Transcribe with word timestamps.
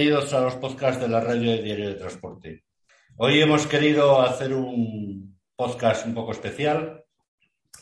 Bienvenidos 0.00 0.32
a 0.32 0.40
los 0.40 0.54
podcasts 0.54 1.02
de 1.02 1.08
la 1.08 1.20
radio 1.20 1.50
de 1.50 1.62
Diario 1.62 1.88
de 1.90 1.94
Transporte. 1.96 2.64
Hoy 3.18 3.38
hemos 3.38 3.66
querido 3.66 4.22
hacer 4.22 4.54
un 4.54 5.38
podcast 5.54 6.06
un 6.06 6.14
poco 6.14 6.32
especial. 6.32 7.04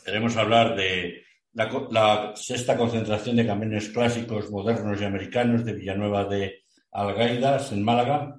Queremos 0.03 0.35
hablar 0.35 0.75
de 0.75 1.23
la, 1.53 2.33
sexta 2.35 2.75
concentración 2.75 3.37
de 3.37 3.47
camiones 3.47 3.87
clásicos, 3.87 4.51
modernos 4.51 4.99
y 4.99 5.05
americanos 5.05 5.63
de 5.63 5.71
Villanueva 5.71 6.25
de 6.25 6.65
Algaidas, 6.91 7.71
en 7.71 7.83
Málaga, 7.83 8.37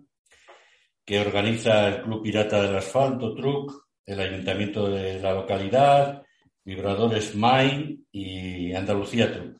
que 1.02 1.20
organiza 1.20 1.88
el 1.88 2.02
Club 2.02 2.22
Pirata 2.22 2.60
del 2.60 2.76
Asfalto, 2.76 3.34
TRUC, 3.34 3.72
el 4.04 4.20
Ayuntamiento 4.20 4.90
de 4.90 5.20
la 5.20 5.32
localidad, 5.32 6.22
Vibradores 6.62 7.34
Mine 7.34 8.00
y 8.12 8.74
Andalucía 8.74 9.32
TRUC. 9.32 9.58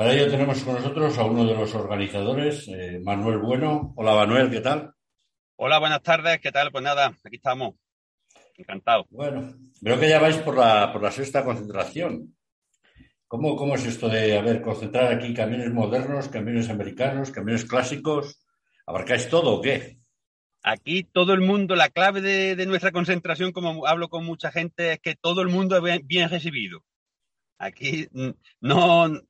Para 0.00 0.14
ello 0.14 0.30
tenemos 0.30 0.64
con 0.64 0.76
nosotros 0.76 1.18
a 1.18 1.24
uno 1.24 1.44
de 1.44 1.52
los 1.52 1.74
organizadores, 1.74 2.66
eh, 2.68 3.02
Manuel 3.04 3.36
Bueno. 3.36 3.92
Hola 3.96 4.14
Manuel, 4.14 4.50
¿qué 4.50 4.62
tal? 4.62 4.94
Hola, 5.56 5.78
buenas 5.78 6.02
tardes, 6.02 6.40
¿qué 6.40 6.50
tal? 6.50 6.72
Pues 6.72 6.82
nada, 6.82 7.08
aquí 7.22 7.36
estamos. 7.36 7.74
Encantado. 8.56 9.06
Bueno, 9.10 9.54
veo 9.82 10.00
que 10.00 10.08
ya 10.08 10.18
vais 10.18 10.38
por 10.38 10.56
la, 10.56 10.90
por 10.90 11.02
la 11.02 11.10
sexta 11.10 11.44
concentración. 11.44 12.34
¿Cómo, 13.26 13.54
¿Cómo 13.56 13.74
es 13.74 13.84
esto 13.84 14.08
de, 14.08 14.38
haber 14.38 14.62
concentrar 14.62 15.12
aquí 15.12 15.34
camiones 15.34 15.70
modernos, 15.70 16.30
camiones 16.30 16.70
americanos, 16.70 17.30
camiones 17.30 17.66
clásicos? 17.66 18.42
¿Abarcáis 18.86 19.28
todo 19.28 19.56
o 19.56 19.60
qué? 19.60 19.98
Aquí 20.62 21.04
todo 21.04 21.34
el 21.34 21.42
mundo, 21.42 21.76
la 21.76 21.90
clave 21.90 22.22
de, 22.22 22.64
nuestra 22.64 22.90
concentración, 22.90 23.52
como 23.52 23.86
hablo 23.86 24.08
con 24.08 24.24
mucha 24.24 24.50
gente, 24.50 24.92
es 24.94 25.00
que 25.00 25.14
todo 25.14 25.42
el 25.42 25.48
mundo 25.48 25.76
es 25.86 26.06
bien 26.06 26.30
recibido. 26.30 26.82
Aquí 27.58 28.08
no, 28.62 29.20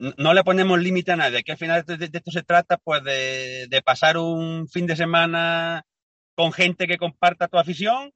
no 0.00 0.32
le 0.32 0.44
ponemos 0.44 0.80
límite 0.80 1.12
a 1.12 1.16
nadie, 1.16 1.42
que 1.44 1.52
al 1.52 1.58
final 1.58 1.84
de, 1.84 2.10
esto 2.10 2.30
se 2.30 2.42
trata 2.42 2.78
pues 2.78 3.04
de, 3.04 3.82
pasar 3.84 4.16
un 4.16 4.66
fin 4.68 4.86
de 4.86 4.96
semana 4.96 5.84
con 6.34 6.52
gente 6.52 6.86
que 6.86 6.96
comparta 6.96 7.48
tu 7.48 7.58
afición, 7.58 8.12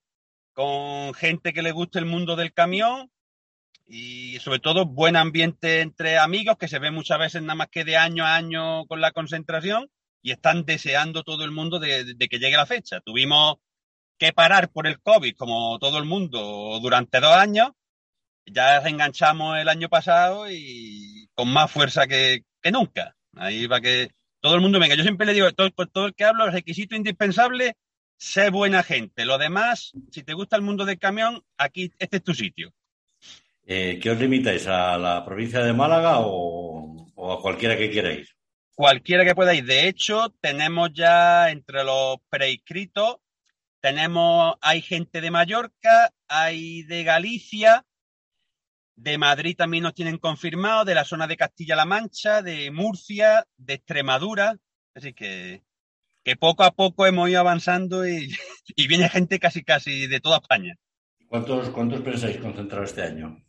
con 0.55 1.13
gente 1.15 1.53
que 1.53 1.63
le 1.63 1.73
guste 1.73 1.99
el 1.99 2.07
mundo 2.07 2.37
del 2.37 2.55
camión 2.55 3.11
y 3.87 4.39
sobre 4.41 4.61
todo 4.61 4.87
buen 4.87 5.15
ambiente 5.15 5.83
entre 5.83 6.19
amigos 6.19 6.57
que 6.59 6.69
se 6.69 6.79
ve 6.79 6.91
muchas 6.91 7.19
veces 7.19 7.43
nada 7.43 7.55
más 7.55 7.69
que 7.69 7.85
de 7.85 7.99
año 7.99 8.25
a 8.25 8.37
año 8.37 8.87
con 8.87 9.03
la 9.03 9.13
concentración 9.13 9.91
y 10.23 10.33
están 10.33 10.65
deseando 10.65 11.23
todo 11.23 11.45
el 11.45 11.51
mundo 11.51 11.79
de, 11.79 12.15
de 12.15 12.29
que 12.29 12.39
llegue 12.39 12.57
la 12.57 12.65
fecha. 12.65 13.01
Tuvimos 13.01 13.57
que 14.19 14.33
parar 14.33 14.71
por 14.71 14.87
el 14.87 15.03
COVID 15.03 15.37
como 15.37 15.79
todo 15.79 15.99
el 15.99 16.07
mundo 16.07 16.79
durante 16.81 17.21
dos 17.21 17.37
años 17.37 17.73
ya 18.47 18.81
reenganchamos 18.81 19.59
el 19.59 19.69
año 19.69 19.89
pasado 19.89 20.51
y 20.51 21.24
con 21.35 21.53
más 21.53 21.71
fuerza 21.71 22.07
que, 22.07 22.45
nunca. 22.73 23.17
Ahí 23.37 23.67
va 23.67 23.81
que 23.81 24.11
todo 24.41 24.55
el 24.55 24.61
mundo 24.61 24.79
venga. 24.79 24.95
Yo 24.95 25.03
siempre 25.03 25.27
le 25.27 25.35
digo, 25.35 25.51
todo, 25.53 25.73
con 25.73 25.91
todo 25.91 26.07
el 26.07 26.15
que 26.15 26.25
hablo, 26.25 26.45
el 26.45 26.53
requisito 26.53 26.97
indispensable, 26.97 27.77
sé 28.17 28.51
buena 28.51 28.83
gente. 28.83 29.25
Lo 29.25 29.39
demás, 29.39 29.93
si 30.11 30.23
te 30.23 30.35
gusta 30.35 30.57
el 30.57 30.63
mundo 30.63 30.85
del 30.85 30.99
camión, 30.99 31.43
aquí, 31.59 31.93
este 31.99 32.19
es 32.19 32.25
tu 32.25 32.35
sitio. 32.35 32.73
Eh, 33.67 33.99
¿Qué 34.03 34.11
os 34.11 34.19
limitáis? 34.19 34.67
¿A 34.67 34.99
la 34.99 35.25
provincia 35.25 35.61
de 35.61 35.73
Málaga 35.73 36.21
o, 36.21 37.11
o 37.15 37.33
a 37.33 37.41
cualquiera 37.41 37.77
que 37.77 37.91
queráis? 37.91 38.35
Cualquiera 38.75 39.25
que 39.25 39.57
ir. 39.57 39.65
De 39.65 39.89
hecho, 39.89 40.35
tenemos 40.41 40.93
ya 40.93 41.51
entre 41.51 41.85
los 41.85 42.17
preinscritos, 42.29 43.19
tenemos, 43.81 44.57
hay 44.61 44.83
gente 44.83 45.21
de 45.21 45.31
Mallorca, 45.31 46.13
hay 46.27 46.83
de 46.83 47.05
Galicia, 47.05 47.85
de 48.97 49.19
Madrid 49.19 49.57
también 49.57 49.83
nos 49.83 49.95
tienen 49.95 50.19
confirmado, 50.19 50.85
de 50.85 50.95
la 50.95 51.05
zona 51.05 51.27
de 51.27 51.37
Castilla-La 51.37 51.85
Mancha, 51.85 52.43
de 52.43 52.71
Murcia, 52.71 53.47
de 53.57 53.75
Extremadura. 53.75 54.57
Así 54.95 55.13
que, 55.13 55.63
que 56.23 56.37
poco 56.37 56.63
a 56.63 56.73
poco 56.73 57.07
hemos 57.07 57.29
ido 57.29 57.41
avanzando 57.41 58.07
y, 58.07 58.35
viene 58.89 59.09
gente 59.09 59.39
casi 59.39 59.65
casi 59.65 60.07
de 60.07 60.21
toda 60.21 60.39
España. 60.39 60.77
¿Cuántos, 61.27 61.71
cuántos 61.71 62.01
pensáis 62.03 62.37
concentrar 62.37 62.85
este 62.85 63.03
año? 63.03 63.45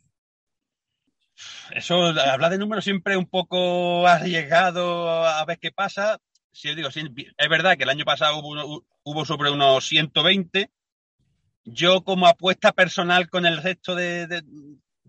Eso, 1.70 2.06
hablar 2.06 2.50
de 2.50 2.58
números 2.58 2.84
siempre 2.84 3.16
un 3.16 3.26
poco 3.26 4.06
arriesgado 4.06 5.24
a 5.24 5.44
ver 5.44 5.58
qué 5.58 5.70
pasa. 5.70 6.18
Si 6.50 6.74
digo, 6.74 6.88
es 6.88 7.48
verdad 7.50 7.76
que 7.76 7.82
el 7.82 7.90
año 7.90 8.06
pasado 8.06 8.38
hubo, 8.38 8.84
hubo 9.04 9.24
sobre 9.26 9.50
unos 9.50 9.86
120. 9.86 10.70
Yo 11.64 12.02
como 12.02 12.26
apuesta 12.26 12.72
personal 12.72 13.28
con 13.28 13.44
el 13.44 13.62
resto 13.62 13.94
de, 13.94 14.26
de 14.26 14.42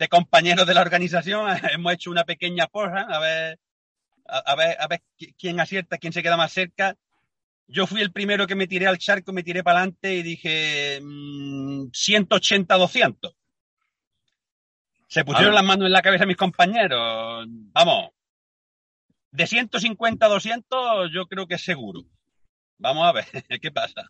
compañeros 0.09 0.67
de 0.67 0.73
la 0.73 0.81
organización 0.81 1.47
hemos 1.73 1.93
hecho 1.93 2.11
una 2.11 2.23
pequeña 2.23 2.67
porra 2.67 3.07
a 3.09 3.19
ver, 3.19 3.59
a, 4.25 4.55
ver, 4.55 4.77
a 4.79 4.87
ver 4.87 5.01
quién 5.37 5.59
acierta, 5.59 5.97
quién 5.97 6.13
se 6.13 6.23
queda 6.23 6.37
más 6.37 6.51
cerca. 6.51 6.95
Yo 7.69 7.85
fui 7.85 8.01
el 8.01 8.13
primero 8.13 8.47
que 8.47 8.55
me 8.55 8.67
tiré 8.67 8.87
al 8.87 8.97
charco, 8.97 9.33
me 9.33 9.43
tiré 9.43 9.61
para 9.63 9.79
adelante 9.79 10.15
y 10.15 10.23
dije 10.23 11.01
180-200. 11.01 13.13
Mm, 13.13 13.17
se 15.09 15.25
pusieron 15.25 15.55
las 15.55 15.63
manos 15.63 15.87
en 15.87 15.91
la 15.91 16.01
cabeza 16.01 16.25
mis 16.25 16.37
compañeros. 16.37 17.45
Vamos, 17.47 18.11
de 19.31 19.47
150 19.47 20.25
a 20.25 20.29
200 20.29 21.11
yo 21.13 21.27
creo 21.27 21.47
que 21.47 21.55
es 21.55 21.63
seguro. 21.63 22.03
Vamos 22.77 23.07
a 23.07 23.11
ver 23.11 23.25
qué 23.61 23.71
pasa. 23.71 24.09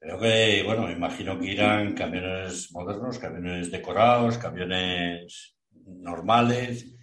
Creo 0.00 0.18
que, 0.18 0.62
bueno, 0.64 0.86
me 0.86 0.92
imagino 0.92 1.38
que 1.38 1.52
irán 1.52 1.92
camiones 1.92 2.72
modernos, 2.72 3.18
camiones 3.18 3.70
decorados, 3.70 4.38
camiones 4.38 5.56
normales 5.84 6.96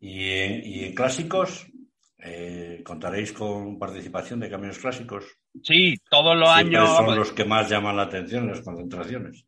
y, 0.00 0.84
en 0.84 0.94
clásicos. 0.94 1.68
Eh, 2.18 2.82
¿Contaréis 2.84 3.32
con 3.32 3.78
participación 3.78 4.40
de 4.40 4.50
camiones 4.50 4.78
clásicos? 4.78 5.24
Sí, 5.62 5.96
todos 6.10 6.36
los 6.36 6.48
años. 6.48 6.88
Son 6.88 7.14
los 7.14 7.30
que 7.30 7.44
más 7.44 7.70
llaman 7.70 7.96
la 7.96 8.02
atención 8.02 8.44
en 8.44 8.50
las 8.50 8.62
concentraciones. 8.62 9.44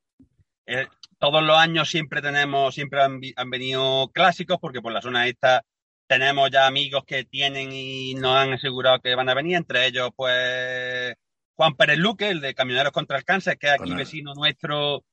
Eh, 0.64 0.86
todos 1.18 1.42
los 1.42 1.58
años 1.58 1.90
siempre 1.90 2.22
tenemos, 2.22 2.72
siempre 2.72 3.02
han, 3.02 3.20
han, 3.34 3.50
venido 3.50 4.08
clásicos, 4.12 4.58
porque 4.60 4.80
por 4.80 4.92
la 4.92 5.02
zona 5.02 5.26
esta 5.26 5.64
tenemos 6.06 6.50
ya 6.52 6.68
amigos 6.68 7.02
que 7.04 7.24
tienen 7.24 7.72
y 7.72 8.14
nos 8.14 8.36
han 8.36 8.52
asegurado 8.52 9.00
que 9.00 9.16
van 9.16 9.28
a 9.28 9.34
venir, 9.34 9.56
entre 9.56 9.86
ellos, 9.86 10.10
pues 10.14 11.16
Juan 11.56 11.74
Pérez 11.74 11.98
Luque, 11.98 12.28
el 12.28 12.40
de 12.40 12.54
Camioneros 12.54 12.92
contra 12.92 13.16
el 13.16 13.24
Cáncer, 13.24 13.58
que 13.58 13.68
es 13.68 13.72
aquí 13.72 13.92
vecino 13.94 14.34
nuestro 14.34 15.04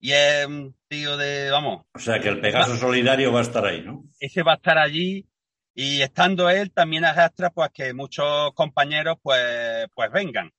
y 0.00 0.12
es 0.12 0.46
un 0.46 0.76
tío 0.88 1.16
de, 1.16 1.50
vamos. 1.50 1.86
O 1.94 1.98
sea 1.98 2.20
que 2.20 2.28
el 2.28 2.40
Pegaso 2.40 2.76
Solidario 2.76 3.32
va 3.32 3.38
a 3.38 3.42
estar 3.42 3.64
ahí, 3.64 3.80
¿no? 3.80 4.04
Ese 4.20 4.42
va 4.42 4.52
a 4.52 4.56
estar 4.56 4.76
allí 4.76 5.26
y 5.74 6.02
estando 6.02 6.50
él 6.50 6.72
también 6.72 7.04
arrastra 7.04 7.50
pues 7.50 7.70
que 7.72 7.94
muchos 7.94 8.52
compañeros 8.54 9.16
pues, 9.22 9.86
pues 9.94 10.12
vengan, 10.12 10.52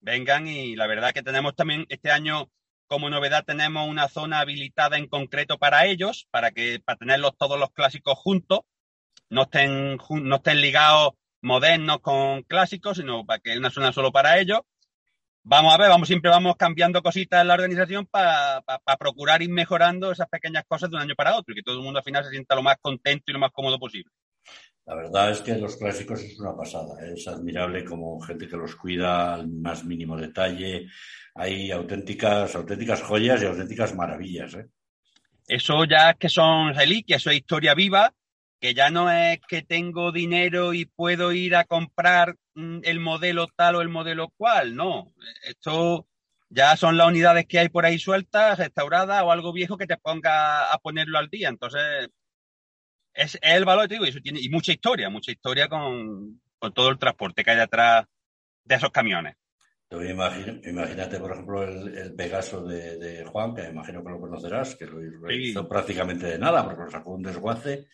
vengan 0.00 0.46
y 0.46 0.76
la 0.76 0.86
verdad 0.86 1.12
que 1.12 1.22
tenemos 1.22 1.54
también 1.54 1.86
este 1.88 2.10
año 2.10 2.50
como 2.86 3.08
novedad 3.08 3.44
tenemos 3.44 3.88
una 3.88 4.08
zona 4.08 4.40
habilitada 4.40 4.98
en 4.98 5.08
concreto 5.08 5.58
para 5.58 5.86
ellos, 5.86 6.28
para 6.30 6.50
que 6.50 6.80
para 6.84 6.98
tenerlos 6.98 7.36
todos 7.38 7.58
los 7.58 7.70
clásicos 7.70 8.18
juntos, 8.18 8.60
no 9.30 9.42
estén, 9.44 9.98
no 10.10 10.36
estén 10.36 10.60
ligados 10.60 11.14
modernos 11.44 12.00
con 12.00 12.42
clásicos, 12.42 12.96
sino 12.96 13.24
para 13.24 13.38
que 13.38 13.56
una 13.56 13.70
zona 13.70 13.92
solo 13.92 14.10
para 14.10 14.38
ellos. 14.40 14.60
Vamos 15.42 15.74
a 15.74 15.76
ver, 15.76 15.90
vamos 15.90 16.08
siempre 16.08 16.30
vamos 16.30 16.56
cambiando 16.56 17.02
cositas 17.02 17.42
en 17.42 17.48
la 17.48 17.54
organización 17.54 18.06
para 18.06 18.62
procurar 18.98 19.42
ir 19.42 19.50
mejorando 19.50 20.10
esas 20.10 20.26
pequeñas 20.28 20.64
cosas 20.66 20.88
de 20.90 20.96
un 20.96 21.02
año 21.02 21.14
para 21.14 21.36
otro 21.36 21.52
y 21.52 21.56
que 21.56 21.62
todo 21.62 21.76
el 21.76 21.84
mundo 21.84 21.98
al 21.98 22.04
final 22.04 22.24
se 22.24 22.30
sienta 22.30 22.54
lo 22.54 22.62
más 22.62 22.78
contento 22.80 23.24
y 23.26 23.32
lo 23.34 23.38
más 23.38 23.52
cómodo 23.52 23.78
posible. 23.78 24.10
La 24.86 24.94
verdad 24.94 25.30
es 25.30 25.42
que 25.42 25.54
los 25.56 25.76
clásicos 25.76 26.22
es 26.22 26.40
una 26.40 26.56
pasada, 26.56 26.94
¿eh? 27.04 27.12
es 27.14 27.28
admirable 27.28 27.84
como 27.84 28.18
gente 28.20 28.48
que 28.48 28.56
los 28.56 28.74
cuida 28.76 29.34
al 29.34 29.48
más 29.48 29.84
mínimo 29.84 30.16
detalle. 30.16 30.86
Hay 31.34 31.70
auténticas, 31.70 32.54
auténticas 32.54 33.02
joyas 33.02 33.42
y 33.42 33.46
auténticas 33.46 33.94
maravillas. 33.94 34.54
¿eh? 34.54 34.66
Eso 35.46 35.84
ya 35.84 36.10
es 36.10 36.16
que 36.16 36.30
son 36.30 36.74
reliquias, 36.74 37.20
eso 37.20 37.30
es 37.30 37.36
historia 37.36 37.74
viva 37.74 38.10
que 38.64 38.72
ya 38.72 38.88
no 38.88 39.10
es 39.10 39.40
que 39.46 39.60
tengo 39.60 40.10
dinero 40.10 40.72
y 40.72 40.86
puedo 40.86 41.32
ir 41.32 41.54
a 41.54 41.64
comprar 41.64 42.38
mm, 42.54 42.78
el 42.84 42.98
modelo 42.98 43.46
tal 43.54 43.76
o 43.76 43.82
el 43.82 43.90
modelo 43.90 44.32
cual, 44.38 44.74
no. 44.74 45.12
Esto 45.46 46.06
ya 46.48 46.74
son 46.74 46.96
las 46.96 47.08
unidades 47.08 47.44
que 47.46 47.58
hay 47.58 47.68
por 47.68 47.84
ahí 47.84 47.98
sueltas, 47.98 48.58
restauradas 48.58 49.22
o 49.22 49.30
algo 49.30 49.52
viejo 49.52 49.76
que 49.76 49.86
te 49.86 49.98
ponga 49.98 50.72
a 50.72 50.78
ponerlo 50.78 51.18
al 51.18 51.28
día. 51.28 51.50
Entonces, 51.50 52.08
es, 53.12 53.38
el 53.42 53.66
valor, 53.66 53.86
te 53.86 53.96
digo, 53.96 54.06
y, 54.06 54.08
eso 54.08 54.20
tiene, 54.22 54.40
y 54.40 54.48
mucha 54.48 54.72
historia, 54.72 55.10
mucha 55.10 55.30
historia 55.30 55.68
con, 55.68 56.40
todo 56.74 56.88
el 56.88 56.98
transporte 56.98 57.44
que 57.44 57.50
hay 57.50 57.58
detrás 57.58 58.06
de 58.64 58.76
esos 58.76 58.90
camiones. 58.90 59.36
imagínate, 59.90 61.20
por 61.20 61.32
ejemplo, 61.32 61.64
el, 61.64 62.14
Pegaso 62.14 62.64
de, 62.64 63.26
Juan, 63.26 63.54
que 63.54 63.64
me 63.64 63.68
imagino 63.72 64.02
que 64.02 64.08
lo 64.08 64.20
conocerás, 64.20 64.74
que 64.74 64.86
lo, 64.86 65.30
hizo 65.30 65.68
prácticamente 65.68 66.28
de 66.28 66.38
nada, 66.38 66.64
porque 66.64 66.84
lo 66.84 66.90
sacó 66.90 67.10
un 67.10 67.24
desguace 67.24 67.88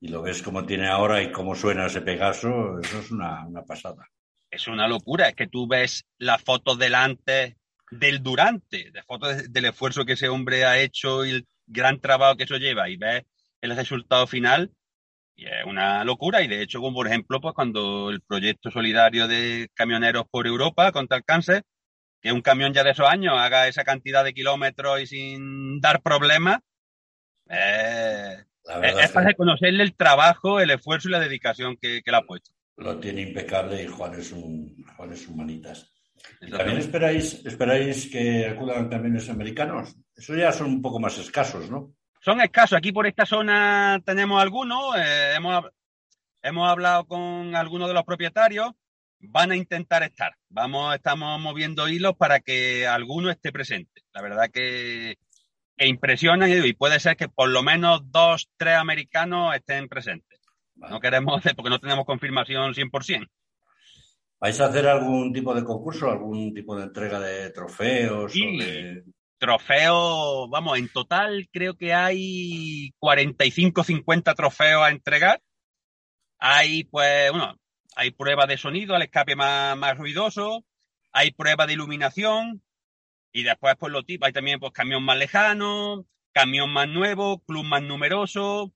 y 0.00 0.08
lo 0.08 0.22
ves 0.22 0.42
como 0.42 0.64
tiene 0.64 0.88
ahora 0.88 1.22
y 1.22 1.30
cómo 1.30 1.54
suena 1.54 1.86
ese 1.86 2.00
Pegaso, 2.00 2.80
eso 2.80 2.98
es 2.98 3.10
una, 3.10 3.46
pasada. 3.66 4.08
Es 4.50 4.66
una 4.66 4.88
locura, 4.88 5.28
es 5.28 5.36
que 5.36 5.46
tú 5.46 5.68
ves 5.68 6.06
las 6.18 6.42
fotos 6.42 6.78
delante 6.78 7.58
del 7.90 8.22
durante, 8.22 8.90
de 8.90 9.02
fotos 9.02 9.52
del 9.52 9.64
esfuerzo 9.66 10.04
que 10.04 10.14
ese 10.14 10.28
hombre 10.28 10.64
ha 10.64 10.78
hecho 10.80 11.24
y 11.24 11.30
el 11.30 11.46
gran 11.66 12.00
trabajo 12.00 12.36
que 12.36 12.44
eso 12.44 12.56
lleva 12.56 12.88
y 12.88 12.96
ves 12.96 13.24
el 13.60 13.76
resultado 13.76 14.26
final 14.26 14.72
Y 15.36 15.46
es 15.46 15.64
una 15.66 16.02
locura. 16.04 16.42
Y 16.42 16.48
de 16.48 16.62
hecho, 16.62 16.80
como 16.80 16.96
por 16.96 17.06
ejemplo, 17.06 17.40
pues 17.40 17.54
cuando 17.54 18.10
el 18.10 18.22
proyecto 18.22 18.70
solidario 18.70 19.28
de 19.28 19.68
camioneros 19.74 20.24
por 20.30 20.46
Europa 20.46 20.92
contra 20.92 21.18
el 21.18 21.24
cáncer, 21.24 21.64
que 22.20 22.32
un 22.32 22.42
camión 22.42 22.72
ya 22.72 22.84
de 22.84 22.90
esos 22.90 23.08
años 23.08 23.34
haga 23.38 23.68
esa 23.68 23.84
cantidad 23.84 24.24
de 24.24 24.34
kilómetros 24.34 25.00
y 25.02 25.06
sin 25.06 25.80
dar 25.80 26.02
problemas, 26.02 26.60
eh, 27.48 28.44
es, 28.82 29.10
para 29.10 29.28
reconocerle 29.28 29.82
el 29.82 29.94
trabajo, 29.94 30.60
el 30.60 30.70
esfuerzo 30.70 31.08
y 31.08 31.12
la 31.12 31.20
dedicación 31.20 31.76
que, 31.76 32.02
que 32.02 32.10
le 32.10 32.16
ha 32.16 32.22
puesto. 32.22 32.50
Lo 32.76 32.98
tiene 32.98 33.22
impecable 33.22 33.82
y 33.82 33.86
Juan 33.86 34.14
es 34.14 34.32
un, 34.32 34.74
Juan 34.96 35.12
es 35.12 35.28
un 35.28 35.36
manitas. 35.36 35.92
¿También 36.50 36.78
esperáis, 36.78 37.44
esperáis 37.44 38.10
que 38.10 38.46
acudan 38.46 38.88
camiones 38.88 39.28
americanos? 39.28 39.94
Eso 40.16 40.34
ya 40.34 40.52
son 40.52 40.68
un 40.68 40.82
poco 40.82 40.98
más 40.98 41.18
escasos, 41.18 41.70
¿no? 41.70 41.94
Son 42.20 42.40
escasos. 42.40 42.76
Aquí 42.76 42.92
por 42.92 43.06
esta 43.06 43.26
zona 43.26 44.00
tenemos 44.04 44.40
algunos. 44.40 44.96
Eh, 44.96 45.34
hemos, 45.36 45.64
hemos 46.42 46.68
hablado 46.68 47.06
con 47.06 47.54
algunos 47.54 47.88
de 47.88 47.94
los 47.94 48.04
propietarios. 48.04 48.70
Van 49.18 49.52
a 49.52 49.56
intentar 49.56 50.02
estar. 50.02 50.34
Vamos, 50.48 50.94
estamos 50.94 51.38
moviendo 51.40 51.88
hilos 51.88 52.14
para 52.16 52.40
que 52.40 52.86
alguno 52.86 53.30
esté 53.30 53.52
presente. 53.52 54.02
La 54.14 54.22
verdad 54.22 54.50
que, 54.50 55.18
que 55.80 55.88
impresionan 55.88 56.50
y 56.50 56.74
puede 56.74 57.00
ser 57.00 57.16
que 57.16 57.30
por 57.30 57.48
lo 57.48 57.62
menos 57.62 58.02
dos, 58.12 58.50
tres 58.58 58.76
americanos 58.76 59.54
estén 59.54 59.88
presentes. 59.88 60.38
No 60.74 61.00
queremos 61.00 61.38
hacer 61.38 61.56
porque 61.56 61.70
no 61.70 61.78
tenemos 61.78 62.04
confirmación 62.04 62.74
100%. 62.74 63.26
¿Vais 64.40 64.60
a 64.60 64.66
hacer 64.66 64.86
algún 64.86 65.32
tipo 65.32 65.54
de 65.54 65.64
concurso, 65.64 66.10
algún 66.10 66.52
tipo 66.52 66.76
de 66.76 66.84
entrega 66.84 67.18
de 67.18 67.50
trofeos? 67.50 68.30
Sí, 68.30 68.58
trofeos, 69.38 70.50
vamos, 70.50 70.78
en 70.78 70.88
total 70.90 71.48
creo 71.50 71.74
que 71.74 71.94
hay 71.94 72.92
45, 72.98 73.82
50 73.82 74.34
trofeos 74.34 74.82
a 74.82 74.90
entregar. 74.90 75.40
Hay, 76.38 76.84
pues, 76.84 77.30
bueno, 77.30 77.56
hay 77.96 78.10
prueba 78.10 78.46
de 78.46 78.58
sonido 78.58 78.94
al 78.94 79.02
escape 79.02 79.34
más, 79.34 79.78
más 79.78 79.96
ruidoso, 79.96 80.62
hay 81.10 81.30
prueba 81.30 81.66
de 81.66 81.72
iluminación 81.72 82.62
y 83.32 83.42
después, 83.42 83.74
pues, 83.78 83.92
lo 83.92 84.02
tipo, 84.02 84.26
hay 84.26 84.32
también, 84.32 84.60
pues, 84.60 84.72
camión 84.72 85.02
más 85.02 85.18
lejano, 85.18 86.06
camión 86.32 86.70
más 86.72 86.88
nuevo, 86.88 87.40
club 87.40 87.64
más 87.64 87.82
numeroso, 87.82 88.72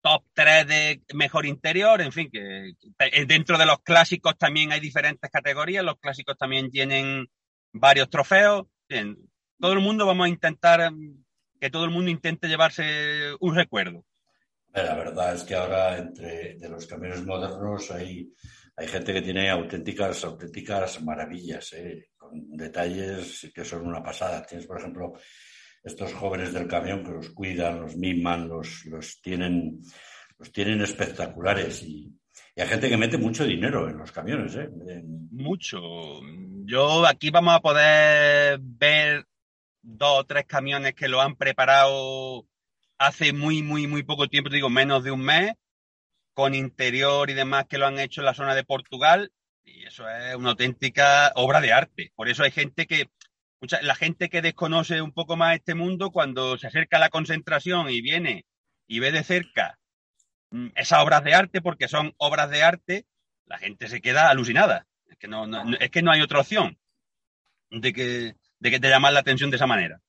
top 0.00 0.24
3 0.34 0.66
de 0.66 1.02
mejor 1.14 1.46
interior, 1.46 2.00
en 2.00 2.12
fin, 2.12 2.30
que, 2.30 2.72
dentro 3.26 3.58
de 3.58 3.66
los 3.66 3.80
clásicos 3.80 4.36
también 4.38 4.72
hay 4.72 4.80
diferentes 4.80 5.30
categorías, 5.30 5.84
los 5.84 5.98
clásicos 5.98 6.36
también 6.36 6.70
tienen 6.70 7.28
varios 7.72 8.08
trofeos. 8.08 8.66
todo 9.58 9.72
el 9.72 9.80
mundo 9.80 10.06
vamos 10.06 10.26
a 10.26 10.30
intentar 10.30 10.90
que 11.60 11.70
todo 11.70 11.84
el 11.84 11.90
mundo 11.90 12.10
intente 12.10 12.48
llevarse 12.48 13.34
un 13.40 13.54
recuerdo. 13.54 14.04
La 14.72 14.94
verdad 14.94 15.34
es 15.34 15.42
que 15.42 15.54
ahora 15.54 15.98
entre 15.98 16.56
de 16.56 16.68
los 16.68 16.86
camiones 16.86 17.24
modernos 17.24 17.90
hay, 17.90 18.32
hay 18.76 18.86
gente 18.86 19.12
que 19.12 19.22
tiene 19.22 19.50
auténticas, 19.50 20.22
auténticas 20.24 21.02
maravillas, 21.02 21.72
¿eh? 21.72 22.10
Detalles 22.32 23.50
que 23.54 23.64
son 23.64 23.86
una 23.86 24.02
pasada. 24.02 24.44
Tienes, 24.44 24.66
por 24.66 24.78
ejemplo, 24.78 25.14
estos 25.82 26.12
jóvenes 26.14 26.52
del 26.52 26.68
camión 26.68 27.04
que 27.04 27.12
los 27.12 27.30
cuidan, 27.30 27.80
los 27.80 27.96
miman, 27.96 28.48
los, 28.48 28.84
los 28.86 29.20
tienen, 29.20 29.80
los 30.38 30.52
tienen 30.52 30.80
espectaculares 30.82 31.82
y, 31.82 32.12
hay 32.56 32.66
gente 32.66 32.88
que 32.88 32.96
mete 32.96 33.18
mucho 33.18 33.44
dinero 33.44 33.88
en 33.88 33.98
los 33.98 34.10
camiones, 34.10 34.56
¿eh? 34.56 34.68
Mucho. 35.30 35.80
Yo 36.64 37.06
aquí 37.06 37.30
vamos 37.30 37.54
a 37.54 37.60
poder 37.60 38.58
ver 38.60 39.26
dos 39.80 40.20
o 40.20 40.24
tres 40.24 40.44
camiones 40.44 40.94
que 40.94 41.08
lo 41.08 41.20
han 41.20 41.36
preparado 41.36 42.46
hace 42.98 43.32
muy, 43.32 43.62
muy, 43.62 43.86
muy 43.86 44.02
poco 44.02 44.26
tiempo, 44.26 44.50
digo 44.50 44.68
menos 44.68 45.04
de 45.04 45.12
un 45.12 45.22
mes, 45.22 45.52
con 46.34 46.54
interior 46.54 47.30
y 47.30 47.34
demás 47.34 47.66
que 47.68 47.78
lo 47.78 47.86
han 47.86 47.98
hecho 48.00 48.20
en 48.20 48.26
la 48.26 48.34
zona 48.34 48.56
de 48.56 48.64
Portugal. 48.64 49.30
Y 49.74 49.84
eso 49.84 50.08
es 50.08 50.34
una 50.34 50.50
auténtica 50.50 51.32
obra 51.34 51.60
de 51.60 51.72
arte. 51.72 52.12
Por 52.14 52.28
eso 52.28 52.42
hay 52.42 52.50
gente 52.50 52.86
que 52.86 53.08
la 53.82 53.94
gente 53.94 54.28
que 54.28 54.42
desconoce 54.42 55.02
un 55.02 55.12
poco 55.12 55.36
más 55.36 55.56
este 55.56 55.74
mundo, 55.74 56.10
cuando 56.10 56.56
se 56.56 56.68
acerca 56.68 56.96
a 56.96 57.00
la 57.00 57.10
concentración 57.10 57.90
y 57.90 58.00
viene 58.00 58.44
y 58.86 59.00
ve 59.00 59.10
de 59.10 59.24
cerca 59.24 59.78
mm, 60.50 60.68
esas 60.76 61.02
obras 61.02 61.24
de 61.24 61.34
arte, 61.34 61.60
porque 61.60 61.88
son 61.88 62.14
obras 62.18 62.50
de 62.50 62.62
arte, 62.62 63.06
la 63.46 63.58
gente 63.58 63.88
se 63.88 64.00
queda 64.00 64.30
alucinada. 64.30 64.86
Es 65.06 65.16
que 65.16 65.28
no, 65.28 65.46
es 65.74 65.90
que 65.90 66.02
no 66.02 66.10
hay 66.10 66.20
otra 66.20 66.40
opción 66.40 66.78
de 67.70 67.92
que, 67.92 68.36
de 68.58 68.70
que 68.70 68.80
te 68.80 68.88
llaman 68.88 69.14
la 69.14 69.20
atención 69.20 69.50
de 69.50 69.56
esa 69.56 69.66
manera. 69.66 70.00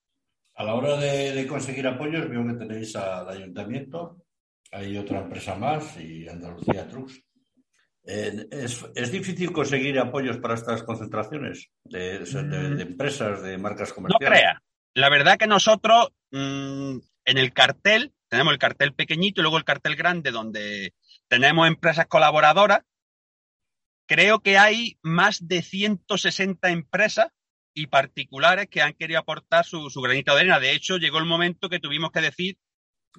A 0.55 0.63
la 0.63 0.75
hora 0.75 0.97
de, 0.97 1.47
conseguir 1.47 1.87
apoyos, 1.87 2.29
veo 2.29 2.45
que 2.45 2.53
tenéis 2.53 2.95
al 2.95 3.29
ayuntamiento, 3.29 4.25
hay 4.71 4.97
otra 4.97 5.19
empresa 5.19 5.55
más 5.55 5.97
y 5.97 6.27
Andalucía 6.27 6.87
Trucks. 6.87 7.23
Eh, 8.05 8.47
es, 8.51 9.11
difícil 9.11 9.51
conseguir 9.51 9.99
apoyos 9.99 10.37
para 10.37 10.55
estas 10.55 10.83
concentraciones 10.83 11.69
de, 11.83 12.19
mm. 12.19 12.79
empresas, 12.79 13.43
de 13.43 13.57
marcas 13.57 13.93
comerciales. 13.93 14.29
No 14.29 14.35
crea. 14.35 14.63
La 14.93 15.09
verdad 15.09 15.37
que 15.37 15.47
nosotros 15.47 16.09
mm, 16.31 16.97
en 17.25 17.37
el 17.37 17.53
cartel, 17.53 18.13
tenemos 18.27 18.53
el 18.53 18.59
cartel 18.59 18.93
pequeñito 18.93 19.41
y 19.41 19.43
luego 19.43 19.57
el 19.57 19.63
cartel 19.63 19.95
grande 19.95 20.31
donde 20.31 20.93
tenemos 21.27 21.67
empresas 21.67 22.07
colaboradoras. 22.07 22.81
Creo 24.07 24.39
que 24.39 24.57
hay 24.57 24.97
más 25.03 25.47
de 25.47 25.61
160 25.61 26.69
empresas 26.69 27.27
y 27.75 27.87
particulares 27.87 28.67
que 28.67 28.81
han 28.81 28.93
querido 28.93 29.19
aportar 29.19 29.65
su, 29.65 29.89
su 29.91 30.01
granito 30.01 30.33
de 30.33 30.41
arena. 30.41 30.59
De 30.59 30.71
hecho, 30.71 30.97
llegó 30.97 31.19
el 31.19 31.25
momento 31.25 31.69
que 31.69 31.79
tuvimos 31.79 32.11
que 32.11 32.21
decir, 32.21 32.57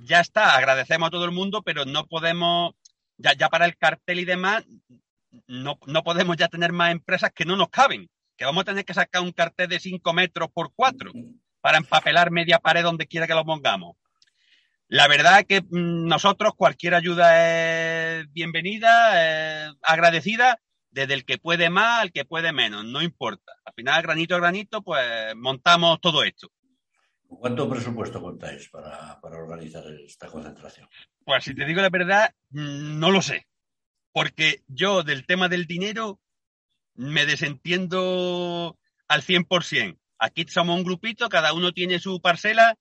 ya 0.00 0.20
está, 0.20 0.56
agradecemos 0.56 1.06
a 1.06 1.10
todo 1.10 1.24
el 1.24 1.30
mundo, 1.30 1.62
pero 1.62 1.84
no 1.84 2.06
podemos 2.06 2.74
ya, 3.20 3.34
ya 3.34 3.48
para 3.48 3.66
el 3.66 3.76
cartel 3.76 4.20
y 4.20 4.24
demás, 4.24 4.64
no, 5.46 5.78
no 5.86 6.02
podemos 6.02 6.36
ya 6.36 6.48
tener 6.48 6.72
más 6.72 6.92
empresas 6.92 7.30
que 7.34 7.44
no 7.44 7.56
nos 7.56 7.68
caben, 7.68 8.08
que 8.36 8.44
vamos 8.44 8.62
a 8.62 8.66
tener 8.66 8.84
que 8.84 8.94
sacar 8.94 9.22
un 9.22 9.32
cartel 9.32 9.68
de 9.68 9.80
5 9.80 10.12
metros 10.12 10.48
por 10.52 10.72
4 10.74 11.12
para 11.60 11.78
empapelar 11.78 12.30
media 12.30 12.58
pared 12.58 12.82
donde 12.82 13.06
quiera 13.06 13.26
que 13.26 13.34
lo 13.34 13.44
pongamos. 13.44 13.96
La 14.88 15.06
verdad 15.06 15.40
es 15.40 15.46
que 15.46 15.60
mm, 15.62 16.06
nosotros 16.08 16.54
cualquier 16.56 16.94
ayuda 16.94 18.18
es 18.18 18.32
bienvenida, 18.32 19.70
agradecida, 19.82 20.58
desde 20.90 21.14
el 21.14 21.24
que 21.24 21.38
puede 21.38 21.70
más 21.70 22.00
al 22.00 22.12
que 22.12 22.24
puede 22.24 22.52
menos, 22.52 22.84
no 22.84 23.00
importa. 23.02 23.52
Al 23.64 23.72
final, 23.74 24.02
granito 24.02 24.34
a 24.34 24.38
granito, 24.40 24.82
pues 24.82 25.36
montamos 25.36 26.00
todo 26.00 26.24
esto. 26.24 26.50
¿Cuánto 27.38 27.70
presupuesto 27.70 28.20
contáis 28.20 28.68
para, 28.68 29.20
organizar 29.22 29.84
esta 30.04 30.26
concentración? 30.26 30.88
Pues 31.24 31.44
si 31.44 31.54
te 31.54 31.64
digo 31.64 31.80
la 31.80 31.88
verdad, 31.88 32.34
no 32.50 33.12
lo 33.12 33.22
sé. 33.22 33.46
Porque 34.12 34.62
yo 34.66 35.04
del 35.04 35.24
tema 35.26 35.48
del 35.48 35.66
dinero 35.66 36.20
me 36.94 37.26
desentiendo 37.26 38.76
al 39.06 39.22
100%. 39.22 39.96
Aquí 40.18 40.44
somos 40.48 40.76
un 40.76 40.84
grupito, 40.84 41.28
cada 41.28 41.52
uno 41.52 41.72
tiene 41.72 42.00
su 42.00 42.20
parcela. 42.20 42.76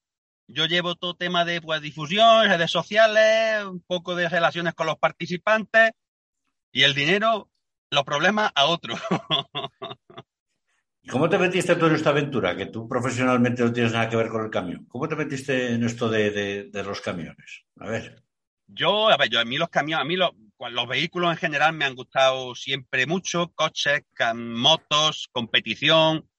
Yo 0.47 0.65
llevo 0.65 0.95
todo 0.95 1.13
tema 1.13 1.45
de 1.45 1.61
pues, 1.61 1.79
difusión, 1.81 2.49
redes 2.49 2.71
sociales, 2.71 3.63
un 3.65 3.81
poco 3.81 4.15
de 4.15 4.27
relaciones 4.29 4.73
con 4.73 4.87
los 4.87 4.97
participantes 4.97 5.91
y 6.71 6.83
el 6.83 6.95
dinero, 6.95 7.51
los 7.91 8.03
problemas 8.03 8.51
a 8.55 8.65
otro. 8.65 8.95
¿Cómo 11.07 11.29
te 11.29 11.37
metiste 11.37 11.75
tú 11.75 11.85
en 11.87 11.95
esta 11.95 12.09
aventura? 12.09 12.55
Que 12.55 12.67
tú 12.67 12.87
profesionalmente 12.87 13.63
no 13.63 13.73
tienes 13.73 13.93
nada 13.93 14.09
que 14.09 14.17
ver 14.17 14.29
con 14.29 14.43
el 14.43 14.51
camión. 14.51 14.85
¿Cómo 14.87 15.07
te 15.07 15.15
metiste 15.15 15.73
en 15.73 15.83
esto 15.83 16.09
de, 16.09 16.69
los 16.73 17.01
camiones? 17.01 17.63
A 17.79 17.87
ver. 17.87 18.23
Yo, 18.67 19.09
a 19.09 19.17
ver, 19.17 19.29
yo 19.29 19.39
a 19.39 19.45
mí 19.45 19.57
los 19.57 19.69
camiones, 19.69 20.03
a 20.03 20.07
mí 20.07 20.15
los, 20.15 20.87
vehículos 20.87 21.31
en 21.31 21.37
general 21.37 21.73
me 21.73 21.85
han 21.85 21.95
gustado 21.95 22.53
siempre 22.53 23.07
mucho, 23.07 23.51
coches, 23.55 24.01
motos, 24.35 25.29
competición. 25.31 26.29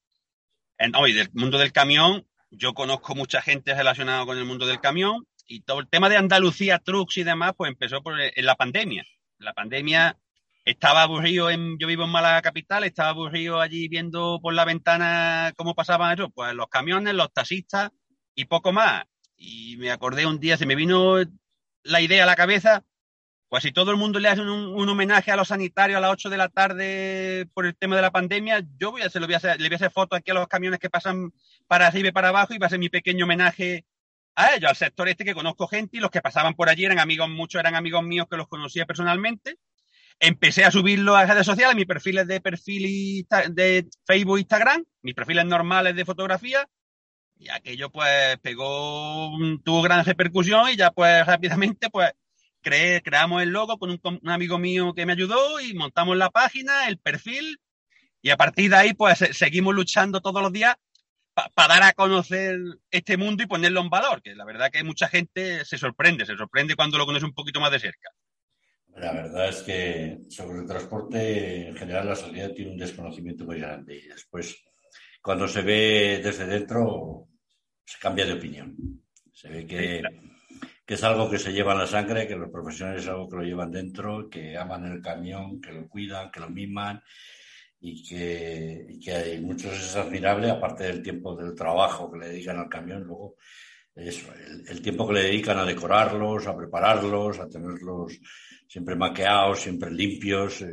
En, 0.79 0.95
hoy, 0.95 1.12
del 1.12 1.29
mundo 1.33 1.59
del 1.59 1.73
camión, 1.73 2.26
yo 2.50 2.75
conozco 2.75 3.14
mucha 3.14 3.43
gente 3.43 3.75
relacionada 3.75 4.25
con 4.25 4.38
el 4.38 4.45
mundo 4.45 4.67
del 4.67 4.81
camión 4.81 5.26
y 5.47 5.62
todo 5.62 5.81
el 5.81 5.88
tema 5.88 6.09
de 6.09 6.17
Andalucía, 6.17 6.79
trucks 6.79 7.19
y 7.19 7.25
demás, 7.25 7.55
pues 7.57 7.71
empezó 7.71 8.02
por, 8.02 8.14
en 8.21 8.47
la 8.47 8.55
pandemia. 8.55 9.05
La 9.38 9.52
pandemia 9.52 10.17
estaba 10.64 11.02
aburrido 11.02 11.50
en, 11.50 11.79
yo 11.79 11.87
vivo 11.87 12.05
en 12.05 12.11
Málaga 12.11 12.43
capital, 12.43 12.85
estaba 12.85 13.11
aburrido 13.11 13.61
allí 13.61 13.88
viendo 13.88 14.40
por 14.43 14.55
la 14.55 14.64
ventana 14.64 15.52
cómo 15.57 15.75
pasaban 15.75 16.12
eso, 16.14 16.31
pues 16.31 16.55
los 16.55 16.69
camiones, 16.69 17.14
los 17.14 17.33
taxistas 17.33 17.90
y 18.35 18.45
poco 18.47 18.73
más. 18.73 19.05
Y 19.37 19.76
me 19.79 19.90
acordé 19.90 20.26
un 20.26 20.38
día, 20.40 20.57
se 20.57 20.67
me 20.67 20.75
vino 20.75 21.17
la 21.83 22.00
idea 22.00 22.25
a 22.25 22.26
la 22.26 22.37
cabeza, 22.37 22.85
pues 23.49 23.62
si 23.64 23.73
todo 23.73 23.90
el 23.90 23.97
mundo 23.97 24.21
le 24.21 24.29
hace 24.29 24.43
un, 24.43 24.88
homenaje 24.88 25.33
a 25.33 25.37
los 25.37 25.49
sanitarios 25.49 25.97
a 25.97 26.00
las 26.00 26.12
8 26.12 26.31
de 26.31 26.37
la 26.37 26.49
tarde 26.49 27.47
por 27.55 27.67
el 27.67 27.76
tema 27.76 27.97
de 27.97 28.02
la 28.02 28.12
pandemia, 28.12 28.62
yo 28.79 28.93
voy 28.93 29.02
a 29.02 29.07
hacer, 29.07 29.23
voy 29.25 29.35
a 29.35 29.38
hacer, 29.38 29.61
le 29.61 29.69
voy 29.69 29.75
a 29.75 29.76
hacer 29.76 29.90
fotos 29.90 30.19
aquí 30.19 30.31
a 30.31 30.35
los 30.35 30.47
camiones 30.47 30.79
que 30.79 30.90
pasan 30.90 31.33
para 31.67 31.87
arriba 31.87 32.09
y 32.09 32.12
para 32.12 32.29
abajo 32.29 32.55
y 32.55 32.59
va 32.59 32.67
a 32.67 32.71
ser 32.71 32.79
mi 32.79 32.90
pequeño 32.90 33.25
homenaje 33.25 33.87
a 34.37 34.55
ellos, 34.55 34.71
al 34.71 34.76
sector 34.76 35.09
este 35.09 35.25
que 35.25 35.35
conozco 35.35 35.67
gente 35.67 35.97
y 35.97 36.00
los 36.00 36.11
que 36.11 36.21
pasaban 36.21 36.55
por 36.55 36.69
allí 36.69 36.85
eran 36.85 37.00
amigos, 37.00 37.29
muchos 37.29 37.59
eran 37.59 37.75
amigos 37.75 38.05
míos 38.05 38.26
que 38.31 38.37
los 38.37 38.47
conocía 38.47 38.87
personalmente 38.87 39.57
empecé 40.20 40.64
a 40.64 40.70
subirlo 40.70 41.16
a 41.16 41.24
redes 41.24 41.46
sociales, 41.46 41.74
mis 41.74 41.86
perfiles 41.86 42.26
de 42.26 42.40
perfil 42.40 43.26
de 43.48 43.88
Facebook, 44.04 44.38
Instagram, 44.38 44.84
mis 45.02 45.14
perfiles 45.14 45.46
normales 45.46 45.96
de 45.96 46.04
fotografía, 46.04 46.68
y 47.36 47.48
aquello 47.48 47.90
pues 47.90 48.38
pegó, 48.42 49.30
tuvo 49.64 49.82
gran 49.82 50.04
repercusión 50.04 50.68
y 50.68 50.76
ya 50.76 50.90
pues 50.90 51.26
rápidamente 51.26 51.88
pues 51.90 52.12
creamos 52.60 53.42
el 53.42 53.48
logo 53.48 53.78
con 53.78 53.90
un, 53.90 54.30
amigo 54.30 54.58
mío 54.58 54.92
que 54.92 55.06
me 55.06 55.14
ayudó 55.14 55.58
y 55.60 55.72
montamos 55.72 56.16
la 56.18 56.28
página, 56.28 56.88
el 56.88 56.98
perfil, 56.98 57.58
y 58.22 58.28
a 58.28 58.36
partir 58.36 58.70
de 58.70 58.76
ahí, 58.76 58.92
pues 58.92 59.18
seguimos 59.32 59.74
luchando 59.74 60.20
todos 60.20 60.42
los 60.42 60.52
días 60.52 60.76
para 61.54 61.74
dar 61.74 61.82
a 61.84 61.92
conocer 61.94 62.58
este 62.90 63.16
mundo 63.16 63.42
y 63.42 63.46
ponerlo 63.46 63.80
en 63.80 63.88
valor, 63.88 64.20
que 64.20 64.34
la 64.34 64.44
verdad 64.44 64.70
que 64.70 64.84
mucha 64.84 65.08
gente 65.08 65.64
se 65.64 65.78
sorprende, 65.78 66.26
se 66.26 66.36
sorprende 66.36 66.76
cuando 66.76 66.98
lo 66.98 67.06
conoce 67.06 67.24
un 67.24 67.32
poquito 67.32 67.60
más 67.60 67.70
de 67.70 67.80
cerca. 67.80 68.10
La 68.97 69.12
verdad 69.12 69.49
es 69.49 69.62
que 69.62 70.18
sobre 70.28 70.61
el 70.61 70.66
transporte 70.66 71.68
en 71.68 71.76
general 71.76 72.09
la 72.09 72.16
sociedad 72.16 72.52
tiene 72.52 72.73
un 72.73 72.78
desconocimiento 72.78 73.44
muy 73.44 73.59
grande 73.59 73.97
y 73.97 74.09
después 74.09 74.62
cuando 75.23 75.47
se 75.49 75.62
ve 75.62 76.20
desde 76.23 76.47
dentro 76.47 77.28
se 77.85 77.99
cambia 77.99 78.26
de 78.26 78.35
opinión. 78.35 78.76
Se 79.32 79.49
ve 79.49 79.66
que, 79.66 80.02
que 80.85 80.94
es 80.94 81.04
algo 81.04 81.30
que 81.30 81.38
se 81.38 81.52
lleva 81.52 81.73
en 81.73 81.78
la 81.80 81.87
sangre, 81.87 82.26
que 82.26 82.37
los 82.37 82.50
profesionales 82.50 83.02
es 83.02 83.09
algo 83.09 83.28
que 83.28 83.37
lo 83.37 83.42
llevan 83.42 83.70
dentro, 83.70 84.28
que 84.28 84.56
aman 84.56 84.87
el 84.87 85.02
camión, 85.02 85.61
que 85.61 85.73
lo 85.73 85.88
cuidan, 85.88 86.30
que 86.30 86.40
lo 86.40 86.50
miman 86.50 87.02
y 87.80 88.06
que, 88.06 88.87
y 88.88 89.00
que 89.00 89.12
hay 89.12 89.40
muchos 89.40 89.73
es 89.73 89.97
admirable, 89.97 90.50
aparte 90.50 90.85
del 90.85 91.02
tiempo 91.02 91.35
del 91.35 91.54
trabajo 91.54 92.11
que 92.11 92.18
le 92.18 92.28
dedican 92.28 92.59
al 92.59 92.68
camión, 92.68 93.02
luego 93.02 93.37
eso, 94.09 94.33
el, 94.69 94.83
tiempo 94.83 95.07
que 95.07 95.14
le 95.14 95.23
dedican 95.23 95.59
a 95.59 95.64
decorarlos, 95.64 96.47
a 96.47 96.57
prepararlos, 96.57 97.38
a 97.38 97.49
tenerlos 97.49 98.19
siempre 98.69 98.97
maqueados, 98.97 99.61
siempre 99.61 99.90
limpios. 99.90 100.62
Eh, 100.62 100.73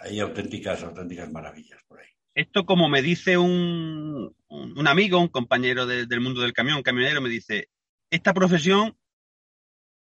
hay 0.00 0.20
auténticas, 0.20 0.82
auténticas 0.82 1.30
maravillas 1.30 1.82
por 1.88 2.00
ahí. 2.00 2.08
Esto, 2.34 2.64
como 2.64 2.88
me 2.88 3.02
dice 3.02 3.36
un, 3.36 4.34
un 4.48 4.86
amigo, 4.86 5.18
un 5.18 5.28
compañero 5.28 5.86
del 5.86 6.20
mundo 6.20 6.40
del 6.40 6.52
camión, 6.52 6.76
un 6.76 6.82
camionero, 6.82 7.20
me 7.20 7.28
dice, 7.28 7.68
esta 8.10 8.32
profesión 8.32 8.96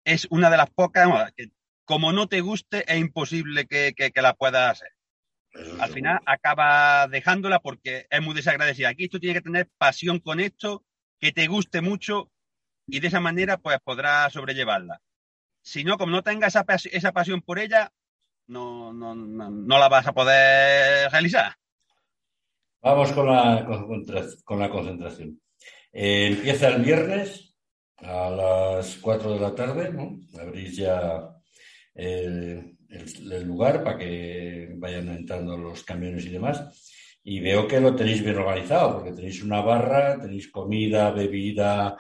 es 0.05 0.27
una 0.29 0.49
de 0.49 0.57
las 0.57 0.69
pocas 0.69 1.31
que, 1.35 1.51
como 1.85 2.11
no 2.11 2.27
te 2.27 2.41
guste, 2.41 2.85
es 2.91 2.99
imposible 2.99 3.65
que, 3.67 3.93
que 3.93 4.21
la 4.21 4.33
puedas 4.33 4.77
hacer 4.77 4.91
al 5.79 5.91
final 5.91 6.19
acaba 6.25 7.07
dejándola 7.07 7.59
porque 7.59 8.07
es 8.09 8.21
muy 8.21 8.33
desagradecida. 8.33 8.89
Aquí 8.89 9.07
tú 9.07 9.19
tienes 9.19 9.37
que 9.37 9.43
tener 9.43 9.69
pasión 9.77 10.19
con 10.19 10.39
esto, 10.39 10.85
que 11.19 11.31
te 11.31 11.47
guste 11.47 11.81
mucho 11.81 12.31
y 12.91 12.99
de 12.99 13.07
esa 13.07 13.19
manera 13.19 13.57
pues 13.57 13.79
podrás 13.79 14.33
sobrellevarla. 14.33 15.01
Si 15.61 15.83
no, 15.83 15.97
como 15.97 16.11
no 16.11 16.23
tengas 16.23 16.55
esa, 16.55 16.65
esa 16.91 17.11
pasión 17.11 17.41
por 17.41 17.57
ella, 17.57 17.91
no, 18.47 18.91
no, 18.91 19.15
no, 19.15 19.79
la 19.79 19.87
vas 19.87 20.07
a 20.07 20.13
poder 20.13 21.09
realizar. 21.11 21.55
Vamos 22.81 23.11
con 23.13 23.27
la, 23.27 23.65
con 24.43 24.59
la 24.59 24.69
concentración. 24.69 25.39
Eh, 25.93 26.27
empieza 26.27 26.69
el 26.69 26.81
viernes 26.81 27.55
a 27.97 28.29
las 28.29 28.97
4 28.97 29.33
de 29.33 29.39
la 29.39 29.55
tarde, 29.55 29.91
¿no? 29.91 30.19
Abrís 30.41 30.75
ya 30.75 31.29
el, 31.93 32.77
lugar 33.45 33.83
para 33.83 33.97
que 33.97 34.73
vayan 34.75 35.09
entrando 35.09 35.57
los 35.57 35.83
camiones 35.83 36.25
y 36.25 36.29
demás. 36.29 37.19
Y 37.23 37.39
veo 37.39 37.67
que 37.67 37.79
lo 37.79 37.95
tenéis 37.95 38.23
bien 38.23 38.37
organizado, 38.37 38.95
porque 38.95 39.13
tenéis 39.13 39.43
una 39.43 39.61
barra, 39.61 40.19
tenéis 40.19 40.51
comida, 40.51 41.11
bebida, 41.11 41.95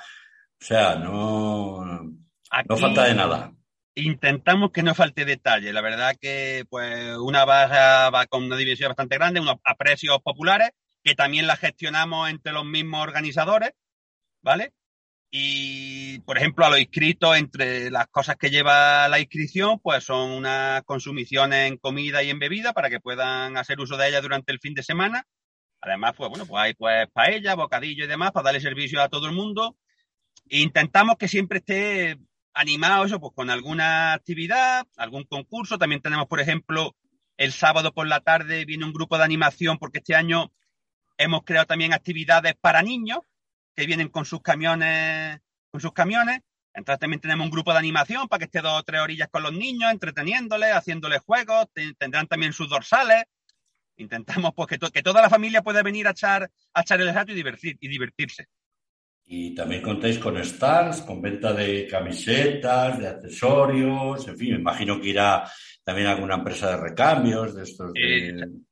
o 0.61 0.63
sea, 0.63 0.95
no, 0.95 1.83
no 1.83 2.77
falta 2.77 3.05
de 3.05 3.15
nada. 3.15 3.51
Intentamos 3.95 4.71
que 4.71 4.83
no 4.83 4.93
falte 4.93 5.25
detalle. 5.25 5.73
La 5.73 5.81
verdad 5.81 6.15
que 6.21 6.65
pues 6.69 7.17
una 7.17 7.45
barra 7.45 8.11
va 8.11 8.27
con 8.27 8.43
una 8.43 8.55
dimensión 8.55 8.89
bastante 8.89 9.17
grande, 9.17 9.39
unos 9.39 9.55
a 9.65 9.75
precios 9.75 10.19
populares, 10.23 10.69
que 11.03 11.15
también 11.15 11.47
la 11.47 11.57
gestionamos 11.57 12.29
entre 12.29 12.53
los 12.53 12.63
mismos 12.63 13.01
organizadores, 13.01 13.71
¿vale? 14.43 14.73
Y, 15.31 16.19
por 16.19 16.37
ejemplo, 16.37 16.65
a 16.65 16.69
los 16.69 16.79
inscritos, 16.79 17.37
entre 17.37 17.89
las 17.89 18.07
cosas 18.07 18.35
que 18.35 18.51
lleva 18.51 19.07
la 19.07 19.19
inscripción, 19.19 19.79
pues 19.79 20.03
son 20.03 20.29
unas 20.29 20.83
consumiciones 20.83 21.69
en 21.69 21.77
comida 21.77 22.21
y 22.21 22.29
en 22.29 22.37
bebida 22.37 22.73
para 22.73 22.89
que 22.89 22.99
puedan 22.99 23.57
hacer 23.57 23.79
uso 23.79 23.97
de 23.97 24.09
ellas 24.09 24.21
durante 24.21 24.51
el 24.51 24.59
fin 24.59 24.73
de 24.75 24.83
semana. 24.83 25.25
Además, 25.81 26.13
pues 26.15 26.29
bueno, 26.29 26.45
pues 26.45 26.61
hay 26.61 26.73
pues 26.75 27.07
paella, 27.13 27.55
bocadillo 27.55 28.05
y 28.05 28.07
demás 28.07 28.31
para 28.31 28.45
darle 28.45 28.59
servicio 28.59 29.01
a 29.01 29.09
todo 29.09 29.25
el 29.25 29.31
mundo. 29.33 29.77
Intentamos 30.53 31.15
que 31.17 31.29
siempre 31.29 31.59
esté 31.59 32.19
animado 32.53 33.05
eso, 33.05 33.21
pues 33.21 33.31
con 33.33 33.49
alguna 33.49 34.11
actividad, 34.11 34.85
algún 34.97 35.23
concurso. 35.23 35.77
También 35.77 36.01
tenemos, 36.01 36.27
por 36.27 36.41
ejemplo, 36.41 36.93
el 37.37 37.53
sábado 37.53 37.93
por 37.93 38.05
la 38.05 38.19
tarde 38.19 38.65
viene 38.65 38.83
un 38.83 38.91
grupo 38.91 39.17
de 39.17 39.23
animación 39.23 39.77
porque 39.77 39.99
este 39.99 40.13
año 40.13 40.51
hemos 41.17 41.43
creado 41.45 41.67
también 41.67 41.93
actividades 41.93 42.53
para 42.59 42.81
niños 42.81 43.19
que 43.73 43.85
vienen 43.85 44.09
con 44.09 44.25
sus 44.25 44.41
camiones, 44.41 45.39
con 45.71 45.79
sus 45.79 45.93
camiones. 45.93 46.41
Entonces 46.73 46.99
también 46.99 47.21
tenemos 47.21 47.45
un 47.45 47.51
grupo 47.51 47.71
de 47.71 47.79
animación 47.79 48.27
para 48.27 48.39
que 48.39 48.45
esté 48.45 48.59
dos 48.59 48.77
o 48.77 48.83
tres 48.83 48.99
orillas 48.99 49.29
con 49.31 49.43
los 49.43 49.53
niños, 49.53 49.89
entreteniéndoles, 49.89 50.73
haciéndoles 50.73 51.21
juegos, 51.21 51.67
tendrán 51.97 52.27
también 52.27 52.51
sus 52.51 52.67
dorsales. 52.67 53.23
Intentamos 53.95 54.51
pues, 54.53 54.67
que, 54.67 55.01
toda 55.01 55.21
la 55.21 55.29
familia 55.29 55.61
pueda 55.61 55.81
venir 55.81 56.07
a 56.07 56.11
echar, 56.11 56.51
a 56.73 56.81
echar 56.81 56.99
el 56.99 57.13
rato 57.13 57.31
y, 57.31 57.35
divertir, 57.35 57.77
y 57.79 57.87
divertirse. 57.87 58.49
Y 59.33 59.55
también 59.55 59.81
contáis 59.81 60.19
con 60.19 60.43
stands, 60.43 61.03
con 61.03 61.21
venta 61.21 61.53
de 61.53 61.87
camisetas, 61.87 62.99
de 62.99 63.07
accesorios, 63.07 64.27
en 64.27 64.37
fin, 64.37 64.51
me 64.51 64.59
imagino 64.59 64.99
que 64.99 65.07
irá 65.07 65.49
también 65.85 66.07
alguna 66.07 66.35
empresa 66.35 66.71
de 66.71 66.83
recambios 66.83 67.55
de 67.55 67.63
estos. 67.63 67.93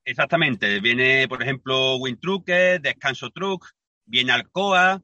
exactamente, 0.03 0.81
viene 0.81 1.29
por 1.29 1.41
ejemplo 1.41 1.95
Wintruque, 1.95 2.79
Descanso 2.81 3.29
Truck, 3.29 3.69
viene 4.05 4.33
Alcoa, 4.33 5.01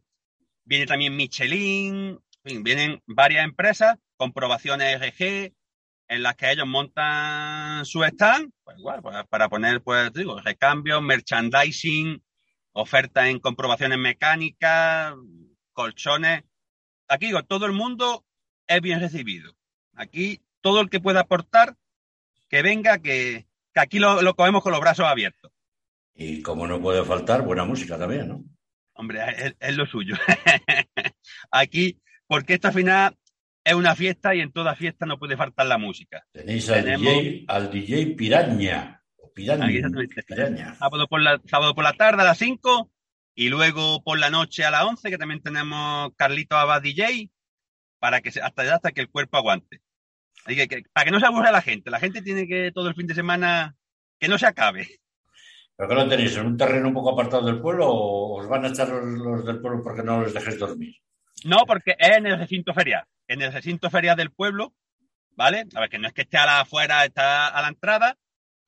viene 0.65 0.85
también 0.85 1.15
Michelin, 1.15 2.19
vienen 2.43 3.01
varias 3.05 3.45
empresas, 3.45 3.97
comprobaciones 4.17 4.99
RG, 4.99 5.53
en 6.09 6.21
las 6.21 6.35
que 6.35 6.51
ellos 6.51 6.67
montan 6.67 7.85
su 7.85 8.03
stand, 8.03 8.51
pues 8.61 8.77
igual, 8.77 9.01
pues, 9.01 9.15
para 9.29 9.47
poner, 9.47 9.81
pues 9.81 10.11
digo, 10.11 10.37
recambios, 10.41 11.01
merchandising, 11.01 12.21
ofertas 12.73 13.27
en 13.27 13.39
comprobaciones 13.39 13.97
mecánicas, 13.97 15.13
colchones. 15.75 16.43
Aquí 17.07 17.27
digo, 17.27 17.43
todo 17.43 17.67
el 17.67 17.73
mundo 17.73 18.25
es 18.65 18.81
bien 18.81 18.99
recibido. 18.99 19.55
Aquí 19.93 20.41
todo 20.61 20.81
el 20.81 20.89
que 20.89 20.99
pueda 20.99 21.19
aportar, 21.19 21.75
que 22.49 22.63
venga, 22.63 22.97
que, 22.97 23.45
aquí 23.75 23.99
lo, 23.99 24.23
lo 24.23 24.35
cogemos 24.35 24.63
con 24.63 24.71
los 24.71 24.81
brazos 24.81 25.05
abiertos. 25.05 25.51
Y 26.15 26.41
como 26.41 26.65
no 26.65 26.81
puede 26.81 27.03
faltar, 27.03 27.43
buena 27.43 27.65
música 27.65 27.99
también, 27.99 28.29
¿no? 28.29 28.43
Hombre, 28.93 29.19
es, 29.59 29.75
lo 29.75 29.85
suyo. 29.85 30.15
Aquí, 31.51 31.99
porque 32.27 32.53
esto 32.53 32.69
al 32.69 32.73
final 32.73 33.17
es 33.63 33.73
una 33.73 33.93
fiesta 33.93 34.33
y 34.33 34.39
en 34.39 34.53
toda 34.53 34.75
fiesta 34.75 35.05
no 35.05 35.19
puede 35.19 35.35
faltar 35.35 35.65
la 35.65 35.77
música. 35.77 36.25
Tenéis 36.31 36.69
al, 36.69 36.85
DJ, 36.85 37.45
al 37.47 37.69
DJ 37.69 38.07
Piraña. 38.15 39.03
Piraña. 39.33 40.75
Sábado, 40.75 41.07
por 41.07 41.21
la, 41.21 41.41
sábado 41.45 41.75
por 41.75 41.83
la 41.83 41.91
tarde 41.93 42.21
a 42.21 42.25
las 42.25 42.37
5 42.37 42.89
y 43.35 43.49
luego 43.49 44.01
por 44.01 44.17
la 44.17 44.29
noche 44.29 44.63
a 44.63 44.71
las 44.71 44.83
11 44.83 45.09
que 45.09 45.17
también 45.17 45.41
tenemos 45.41 46.11
Carlito 46.15 46.55
Abad 46.55 46.81
DJ 46.81 47.29
para 47.99 48.21
que 48.21 48.29
hasta 48.29 48.73
hasta 48.73 48.91
que 48.91 49.01
el 49.01 49.09
cuerpo 49.09 49.37
aguante. 49.37 49.81
que, 50.45 50.83
para 50.93 51.05
que 51.05 51.11
no 51.11 51.19
se 51.19 51.25
aburra 51.25 51.51
la 51.51 51.61
gente. 51.61 51.89
La 51.89 51.99
gente 51.99 52.21
tiene 52.21 52.47
que 52.47 52.71
todo 52.73 52.87
el 52.87 52.95
fin 52.95 53.07
de 53.07 53.15
semana 53.15 53.75
que 54.19 54.27
no 54.27 54.37
se 54.37 54.47
acabe. 54.47 54.87
¿Pero 55.75 55.89
qué 55.89 55.95
lo 55.95 56.07
tenéis? 56.07 56.37
¿En 56.37 56.45
un 56.45 56.57
terreno 56.57 56.87
un 56.87 56.93
poco 56.93 57.11
apartado 57.11 57.45
del 57.45 57.59
pueblo 57.59 57.89
o 57.89 58.39
os 58.39 58.47
van 58.47 58.63
a 58.63 58.69
echar 58.69 58.87
los, 58.87 59.45
del 59.45 59.59
pueblo 59.59 59.83
porque 59.83 60.03
no 60.03 60.21
los 60.21 60.33
dejéis 60.33 60.57
dormir? 60.57 60.95
No, 61.43 61.65
porque 61.65 61.95
es 61.99 62.17
en 62.17 62.27
el 62.27 62.39
recinto 62.39 62.73
ferial. 62.73 63.03
En 63.27 63.41
el 63.41 63.51
recinto 63.51 63.89
ferial 63.89 64.15
del 64.15 64.31
pueblo, 64.31 64.73
¿vale? 65.31 65.65
A 65.75 65.81
ver, 65.81 65.89
que 65.89 65.99
no 65.99 66.07
es 66.07 66.13
que 66.13 66.21
esté 66.21 66.37
a 66.37 66.45
la 66.45 66.61
afuera, 66.61 67.03
está 67.03 67.47
a 67.47 67.61
la 67.61 67.67
entrada. 67.67 68.17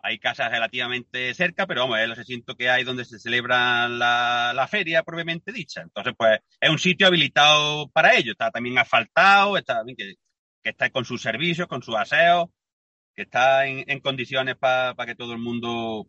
Hay 0.08 0.20
casas 0.20 0.50
relativamente 0.50 1.34
cerca, 1.34 1.68
pero 1.68 1.82
vamos, 1.82 1.98
es 1.98 2.06
el 2.06 2.16
recinto 2.16 2.56
que 2.56 2.70
hay 2.70 2.86
donde 2.86 3.04
se 3.04 3.20
celebra 3.20 3.90
la, 3.90 4.68
feria 4.72 5.04
propiamente 5.04 5.52
dicha. 5.52 5.82
Entonces, 5.82 6.14
pues, 6.18 6.40
es 6.62 6.70
un 6.70 6.80
sitio 6.80 7.08
habilitado 7.08 7.90
para 7.90 8.16
ello. 8.16 8.32
Está 8.32 8.50
también 8.50 8.78
asfaltado, 8.78 9.58
está 9.58 9.84
que, 9.98 10.14
que 10.64 10.70
está 10.70 10.90
con 10.92 11.04
sus 11.04 11.22
servicios, 11.22 11.68
con 11.68 11.84
sus 11.84 11.94
aseos, 11.98 12.48
que 13.14 13.24
está 13.24 13.66
en, 13.68 14.00
condiciones 14.00 14.56
para 14.56 14.96
que 15.06 15.16
todo 15.16 15.34
el 15.34 15.40
mundo 15.40 16.08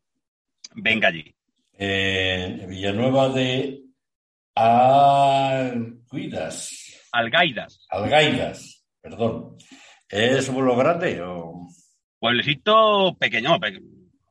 venga 0.76 1.08
allí. 1.08 1.34
Eh, 1.76 2.66
Villanueva 2.68 3.30
de 3.30 3.82
Algaidas. 4.54 5.90
Algaidas. 7.10 7.84
Algaidas, 7.90 8.84
perdón. 9.00 9.56
¿Es 10.08 10.48
un 10.48 10.54
pueblo 10.54 10.76
grande 10.76 11.20
o...? 11.20 11.66
Pueblecito 12.18 13.16
pequeño, 13.18 13.58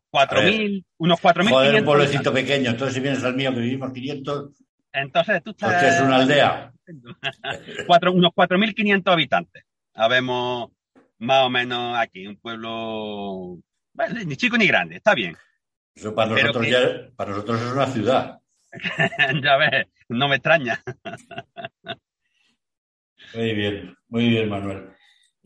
cuatro 0.10 0.41
mil, 0.41 0.86
unos 0.98 1.22
4.500. 1.22 1.50
Joder, 1.50 1.75
un 1.75 1.86
pueblecito 1.86 2.34
pequeño. 2.34 2.72
Entonces, 2.72 2.96
si 2.96 3.01
vienes 3.01 3.24
al 3.24 3.36
mío, 3.36 3.53
que 3.53 3.60
vivimos 3.60 3.94
500... 3.94 4.51
Entonces, 4.94 5.44
tú 5.44 5.51
estás... 5.51 5.84
es 5.84 6.01
una 6.01 6.17
aldea. 6.17 6.74
Cuatro, 7.88 8.13
unos 8.13 8.32
4.500 8.32 9.12
habitantes. 9.12 9.63
Habemos 9.94 10.72
más 11.20 11.44
o 11.44 11.50
menos 11.50 11.98
aquí, 11.98 12.25
un 12.27 12.38
pueblo... 12.38 13.60
ni 14.25 14.36
chico 14.36 14.58
ni 14.58 14.67
grande, 14.67 14.96
está 14.96 15.13
bien. 15.13 15.36
Eso 15.96 16.13
para 16.13 16.32
nosotros, 16.32 16.67
ya, 16.67 17.10
para 17.15 17.32
nosotros 17.32 17.62
es 17.62 17.72
una 17.72 17.88
ciudad. 17.88 18.39
ya 19.44 19.58
ves, 19.58 19.88
no 20.10 20.27
me 20.27 20.36
extraña. 20.36 20.84
muy 23.34 23.53
bien, 23.53 23.96
muy 24.08 24.29
bien, 24.29 24.50
Manuel. 24.50 24.97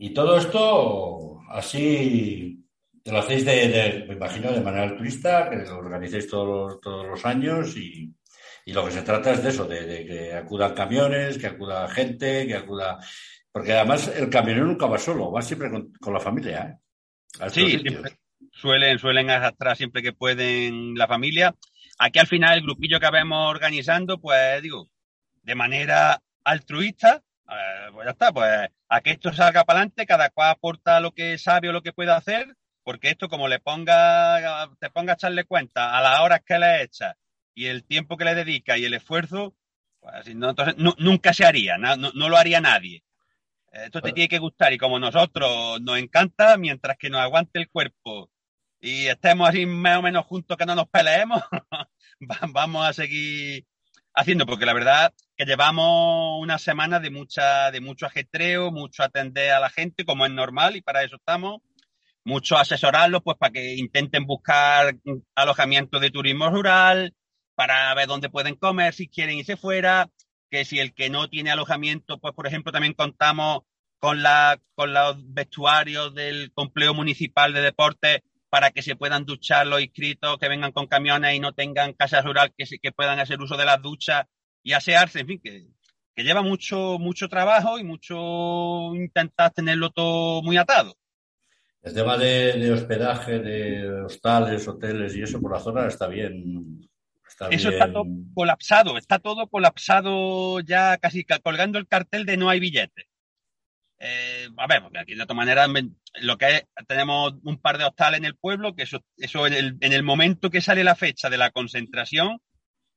Y 0.04 0.12
todo 0.12 0.36
esto 0.36 1.42
así 1.48 2.60
lo 3.04 3.18
hacéis 3.18 3.44
de, 3.44 4.04
me 4.08 4.14
imagino, 4.14 4.50
de 4.50 4.60
manera 4.60 4.82
altruista, 4.82 5.48
que 5.48 5.58
lo 5.58 5.78
organicéis 5.78 6.28
todos, 6.28 6.80
todos 6.80 7.06
los 7.06 7.24
años 7.24 7.76
y, 7.76 8.12
lo 8.66 8.84
que 8.84 8.90
se 8.90 9.02
trata 9.02 9.30
es 9.30 9.44
de 9.44 9.50
eso, 9.50 9.64
de, 9.64 10.04
que 10.04 10.34
acudan 10.34 10.74
camiones, 10.74 11.38
que 11.38 11.46
acuda 11.46 11.86
gente, 11.88 12.48
que 12.48 12.56
acuda... 12.56 12.98
Porque 13.52 13.74
además 13.74 14.08
el 14.08 14.28
camionero 14.28 14.66
nunca 14.66 14.86
va 14.86 14.98
solo, 14.98 15.30
va 15.30 15.40
siempre 15.40 15.70
con, 15.70 16.12
la 16.12 16.20
familia. 16.20 16.80
¿eh? 17.40 17.50
Sí, 17.50 17.80
suelen, 18.50 18.98
suelen 18.98 19.30
arrastrar 19.30 19.76
siempre 19.76 20.02
que 20.02 20.12
pueden 20.12 20.96
la 20.96 21.06
familia. 21.06 21.54
Aquí 21.98 22.18
al 22.18 22.26
final 22.26 22.58
el 22.58 22.64
grupillo 22.64 22.98
que 22.98 23.10
vemos 23.12 23.48
organizando, 23.48 24.18
pues 24.18 24.60
digo, 24.62 24.90
de 25.44 25.54
manera 25.54 26.20
altruista, 26.42 27.22
eh, 27.48 27.90
pues 27.92 28.04
ya 28.06 28.10
está, 28.12 28.32
pues 28.32 28.68
a 28.88 29.00
que 29.00 29.10
esto 29.10 29.32
salga 29.32 29.64
para 29.64 29.80
adelante, 29.80 30.06
cada 30.06 30.30
cual 30.30 30.50
aporta 30.50 31.00
lo 31.00 31.12
que 31.12 31.38
sabe 31.38 31.68
o 31.68 31.72
lo 31.72 31.82
que 31.82 31.92
puede 31.92 32.12
hacer, 32.12 32.56
porque 32.82 33.10
esto 33.10 33.28
como 33.28 33.48
le 33.48 33.60
ponga, 33.60 34.70
te 34.78 34.90
ponga 34.90 35.12
a 35.12 35.14
echarle 35.14 35.44
cuenta 35.44 35.96
a 35.96 36.02
las 36.02 36.20
horas 36.20 36.40
que 36.44 36.58
le 36.58 36.82
echa 36.82 37.16
y 37.54 37.66
el 37.66 37.84
tiempo 37.84 38.16
que 38.16 38.24
le 38.24 38.34
dedica 38.34 38.78
y 38.78 38.84
el 38.84 38.94
esfuerzo, 38.94 39.54
pues 40.00 40.26
entonces 40.26 40.74
nunca 40.76 41.32
se 41.32 41.44
haría, 41.44 41.78
no, 41.78 41.96
no, 41.96 42.28
lo 42.28 42.36
haría 42.36 42.60
nadie. 42.60 43.04
Esto 43.70 44.02
te 44.02 44.12
tiene 44.12 44.28
que 44.28 44.38
gustar 44.38 44.72
y 44.72 44.78
como 44.78 44.98
nosotros 44.98 45.80
nos 45.80 45.98
encanta, 45.98 46.56
mientras 46.58 46.98
que 46.98 47.08
nos 47.08 47.20
aguante 47.20 47.58
el 47.58 47.70
cuerpo 47.70 48.30
y 48.80 49.06
estemos 49.06 49.48
así 49.48 49.64
más 49.64 49.98
o 49.98 50.02
menos 50.02 50.26
juntos 50.26 50.56
que 50.56 50.66
no 50.66 50.74
nos 50.74 50.88
peleemos, 50.88 51.40
vamos 52.52 52.86
a 52.86 52.92
seguir 52.92 53.64
haciendo, 54.12 54.44
porque 54.44 54.66
la 54.66 54.74
verdad 54.74 55.14
llevamos 55.44 56.40
una 56.40 56.58
semana 56.58 57.00
de 57.00 57.10
mucha, 57.10 57.70
de 57.70 57.80
mucho 57.80 58.06
ajetreo, 58.06 58.70
mucho 58.70 59.02
atender 59.02 59.50
a 59.52 59.60
la 59.60 59.70
gente, 59.70 60.04
como 60.04 60.26
es 60.26 60.32
normal, 60.32 60.76
y 60.76 60.82
para 60.82 61.04
eso 61.04 61.16
estamos. 61.16 61.60
Mucho 62.24 62.56
asesorarlos, 62.56 63.22
pues 63.22 63.36
para 63.36 63.52
que 63.52 63.74
intenten 63.74 64.26
buscar 64.26 64.96
alojamiento 65.34 65.98
de 65.98 66.10
turismo 66.10 66.50
rural, 66.50 67.14
para 67.54 67.94
ver 67.94 68.06
dónde 68.06 68.30
pueden 68.30 68.54
comer 68.56 68.94
si 68.94 69.08
quieren 69.08 69.38
irse 69.38 69.56
fuera, 69.56 70.10
que 70.50 70.64
si 70.64 70.78
el 70.78 70.94
que 70.94 71.10
no 71.10 71.28
tiene 71.28 71.50
alojamiento, 71.50 72.18
pues 72.18 72.34
por 72.34 72.46
ejemplo 72.46 72.72
también 72.72 72.94
contamos 72.94 73.62
con 73.98 74.22
la, 74.22 74.60
con 74.74 74.92
los 74.92 75.16
vestuarios 75.32 76.14
del 76.14 76.52
complejo 76.52 76.94
municipal 76.94 77.52
de 77.52 77.62
deportes 77.62 78.20
para 78.50 78.70
que 78.70 78.82
se 78.82 78.96
puedan 78.96 79.24
duchar 79.24 79.66
los 79.66 79.80
inscritos, 79.80 80.38
que 80.38 80.48
vengan 80.48 80.72
con 80.72 80.86
camiones 80.86 81.34
y 81.34 81.40
no 81.40 81.52
tengan 81.52 81.94
casa 81.94 82.20
rural, 82.20 82.52
que, 82.56 82.66
que 82.80 82.92
puedan 82.92 83.18
hacer 83.18 83.40
uso 83.40 83.56
de 83.56 83.64
las 83.64 83.80
duchas 83.80 84.26
y 84.62 84.72
asearse, 84.72 85.20
en 85.20 85.26
fin, 85.26 85.40
que, 85.42 85.66
lleva 86.22 86.42
mucho, 86.42 86.98
mucho 86.98 87.28
trabajo 87.28 87.78
y 87.78 87.84
mucho 87.84 88.94
intentar 88.94 89.52
tenerlo 89.52 89.90
todo 89.90 90.42
muy 90.42 90.56
atado. 90.56 90.96
El 91.82 91.94
tema 91.94 92.16
de, 92.16 92.70
hospedaje, 92.70 93.40
de 93.40 94.02
hostales, 94.04 94.68
hoteles 94.68 95.16
y 95.16 95.22
eso 95.22 95.40
por 95.40 95.52
la 95.52 95.58
zona 95.58 95.88
está 95.88 96.06
bien. 96.06 96.88
eso 97.50 97.70
está 97.70 97.92
todo 97.92 98.04
colapsado, 98.34 98.98
está 98.98 99.18
todo 99.18 99.48
colapsado 99.48 100.60
ya 100.60 100.96
casi 100.98 101.24
colgando 101.42 101.78
el 101.78 101.88
cartel 101.88 102.24
de 102.24 102.36
no 102.36 102.48
hay 102.48 102.60
billetes. 102.60 103.06
Eh, 103.98 104.48
a 104.56 104.66
ver, 104.66 104.82
porque 104.82 104.98
aquí 104.98 105.14
de 105.14 105.22
otra 105.22 105.34
manera 105.34 105.66
lo 106.20 106.36
que 106.36 106.56
es, 106.56 106.64
tenemos 106.88 107.34
un 107.44 107.60
par 107.60 107.78
de 107.78 107.84
hostales 107.84 108.18
en 108.18 108.26
el 108.26 108.36
pueblo, 108.36 108.74
que 108.74 108.82
eso, 108.82 109.04
eso 109.16 109.46
en, 109.46 109.52
el, 109.52 109.76
en 109.80 109.92
el 109.92 110.02
momento 110.02 110.50
que 110.50 110.60
sale 110.60 110.84
la 110.84 110.96
fecha 110.96 111.30
de 111.30 111.38
la 111.38 111.50
concentración, 111.50 112.40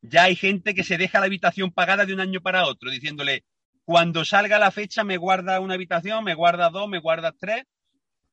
ya 0.10 0.24
hay 0.24 0.36
gente 0.36 0.74
que 0.74 0.84
se 0.84 0.98
deja 0.98 1.20
la 1.20 1.26
habitación 1.26 1.72
pagada 1.72 2.06
de 2.06 2.14
un 2.14 2.20
año 2.20 2.42
para 2.42 2.66
otro, 2.66 2.92
diciéndole, 2.92 3.44
cuando 3.84 4.26
salga 4.26 4.60
la 4.60 4.72
fecha 4.72 5.04
me 5.04 5.18
guarda 5.18 5.60
una 5.60 5.76
habitación, 5.76 6.24
me 6.24 6.34
guarda 6.34 6.70
dos, 6.70 6.88
me 6.88 7.00
guarda 7.00 7.34
tres. 7.38 7.64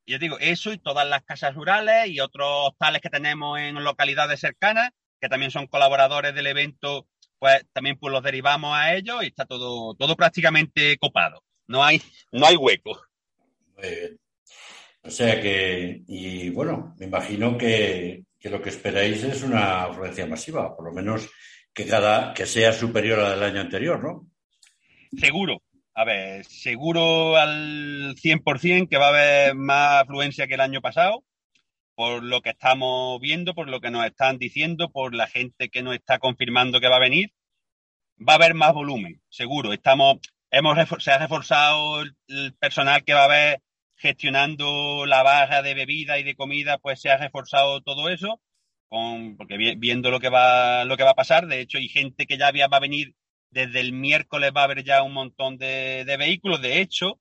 Y 0.04 0.12
yo 0.12 0.18
digo, 0.18 0.38
eso 0.40 0.72
y 0.72 0.78
todas 0.78 1.06
las 1.06 1.22
casas 1.22 1.54
rurales 1.54 2.08
y 2.08 2.20
otros 2.20 2.48
hostales 2.70 3.00
que 3.00 3.10
tenemos 3.10 3.58
en 3.58 3.82
localidades 3.84 4.40
cercanas, 4.40 4.90
que 5.20 5.28
también 5.28 5.50
son 5.50 5.66
colaboradores 5.66 6.34
del 6.34 6.46
evento, 6.46 7.06
pues 7.38 7.64
también 7.72 7.98
pues 7.98 8.12
los 8.12 8.22
derivamos 8.22 8.76
a 8.76 8.94
ellos 8.94 9.22
y 9.22 9.26
está 9.26 9.44
todo, 9.44 9.94
todo 9.94 10.16
prácticamente 10.16 10.96
copado. 10.98 11.42
No 11.66 11.84
hay, 11.84 12.02
no 12.32 12.46
hay 12.46 12.56
hueco. 12.56 13.00
O 15.04 15.10
sea 15.10 15.40
que, 15.40 16.02
y 16.06 16.50
bueno, 16.50 16.94
me 16.98 17.06
imagino 17.06 17.58
que, 17.58 18.24
lo 18.42 18.62
que 18.62 18.68
esperáis 18.68 19.22
es 19.24 19.42
una 19.42 19.84
afluencia 19.84 20.26
masiva, 20.26 20.76
por 20.76 20.86
lo 20.86 20.92
menos 20.92 21.28
que 21.74 21.86
cada, 21.86 22.34
que 22.34 22.46
sea 22.46 22.72
superior 22.72 23.20
a 23.20 23.22
la 23.22 23.30
del 23.30 23.42
año 23.42 23.60
anterior, 23.60 24.02
¿no? 24.02 24.28
Seguro. 25.18 25.62
A 25.94 26.04
ver, 26.04 26.44
seguro 26.46 27.36
al 27.36 28.14
100% 28.16 28.88
que 28.88 28.96
va 28.96 29.06
a 29.06 29.10
haber 29.10 29.54
más 29.54 30.02
afluencia 30.02 30.46
que 30.46 30.54
el 30.54 30.60
año 30.60 30.80
pasado, 30.80 31.22
por 31.94 32.22
lo 32.22 32.40
que 32.40 32.50
estamos 32.50 33.20
viendo, 33.20 33.54
por 33.54 33.68
lo 33.68 33.80
que 33.80 33.90
nos 33.90 34.06
están 34.06 34.38
diciendo, 34.38 34.90
por 34.90 35.14
la 35.14 35.26
gente 35.26 35.68
que 35.68 35.82
nos 35.82 35.94
está 35.94 36.18
confirmando 36.18 36.80
que 36.80 36.88
va 36.88 36.96
a 36.96 37.00
venir. 37.00 37.32
Va 38.26 38.34
a 38.34 38.36
haber 38.36 38.54
más 38.54 38.72
volumen, 38.72 39.20
seguro. 39.28 39.72
Estamos, 39.72 40.18
hemos, 40.50 40.78
se 41.02 41.10
ha 41.10 41.18
reforzado 41.18 42.02
el, 42.02 42.54
personal 42.58 43.04
que 43.04 43.14
va 43.14 43.22
a 43.22 43.26
haber 43.26 43.62
gestionando 43.96 45.04
la 45.06 45.22
baja 45.22 45.60
de 45.62 45.74
bebida 45.74 46.18
y 46.18 46.22
de 46.22 46.34
comida, 46.34 46.78
pues 46.78 47.00
se 47.00 47.10
ha 47.10 47.18
reforzado 47.18 47.82
todo 47.82 48.08
eso, 48.08 48.40
porque 49.38 49.56
viendo 49.76 50.10
lo 50.10 50.20
que 50.20 50.28
va, 50.28 50.84
lo 50.84 50.96
que 50.96 51.04
va 51.04 51.10
a 51.10 51.14
pasar, 51.14 51.46
de 51.46 51.60
hecho 51.60 51.78
hay 51.78 51.88
gente 51.88 52.26
que 52.26 52.36
ya 52.36 52.50
va 52.68 52.76
a 52.76 52.80
venir 52.80 53.14
desde 53.50 53.80
el 53.80 53.92
miércoles, 53.92 54.52
va 54.54 54.62
a 54.62 54.64
haber 54.64 54.84
ya 54.84 55.02
un 55.02 55.14
montón 55.14 55.56
de, 55.56 56.04
de 56.04 56.16
vehículos, 56.16 56.60
de 56.60 56.80
hecho, 56.80 57.18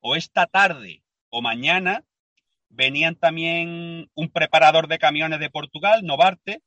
o 0.00 0.14
esta 0.14 0.46
tarde 0.46 1.02
o 1.28 1.42
mañana 1.42 2.04
venían 2.68 3.16
también 3.16 4.10
un 4.14 4.30
preparador 4.30 4.86
de 4.86 4.98
camiones 4.98 5.40
de 5.40 5.50
Portugal, 5.50 6.04
Novarte, 6.04 6.62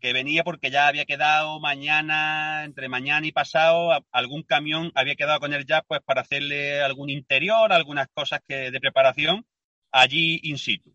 que 0.00 0.12
venía 0.12 0.42
porque 0.42 0.72
ya 0.72 0.88
había 0.88 1.04
quedado 1.04 1.60
mañana, 1.60 2.64
entre 2.64 2.88
mañana 2.88 3.24
y 3.24 3.30
pasado, 3.30 4.04
algún 4.10 4.42
camión 4.42 4.90
había 4.96 5.14
quedado 5.14 5.38
con 5.38 5.52
él 5.52 5.64
ya 5.64 5.82
pues 5.82 6.00
para 6.04 6.22
hacerle 6.22 6.82
algún 6.82 7.08
interior, 7.08 7.72
algunas 7.72 8.08
cosas 8.12 8.40
que 8.48 8.72
de 8.72 8.80
preparación 8.80 9.46
allí 9.92 10.40
in 10.42 10.58
situ. 10.58 10.92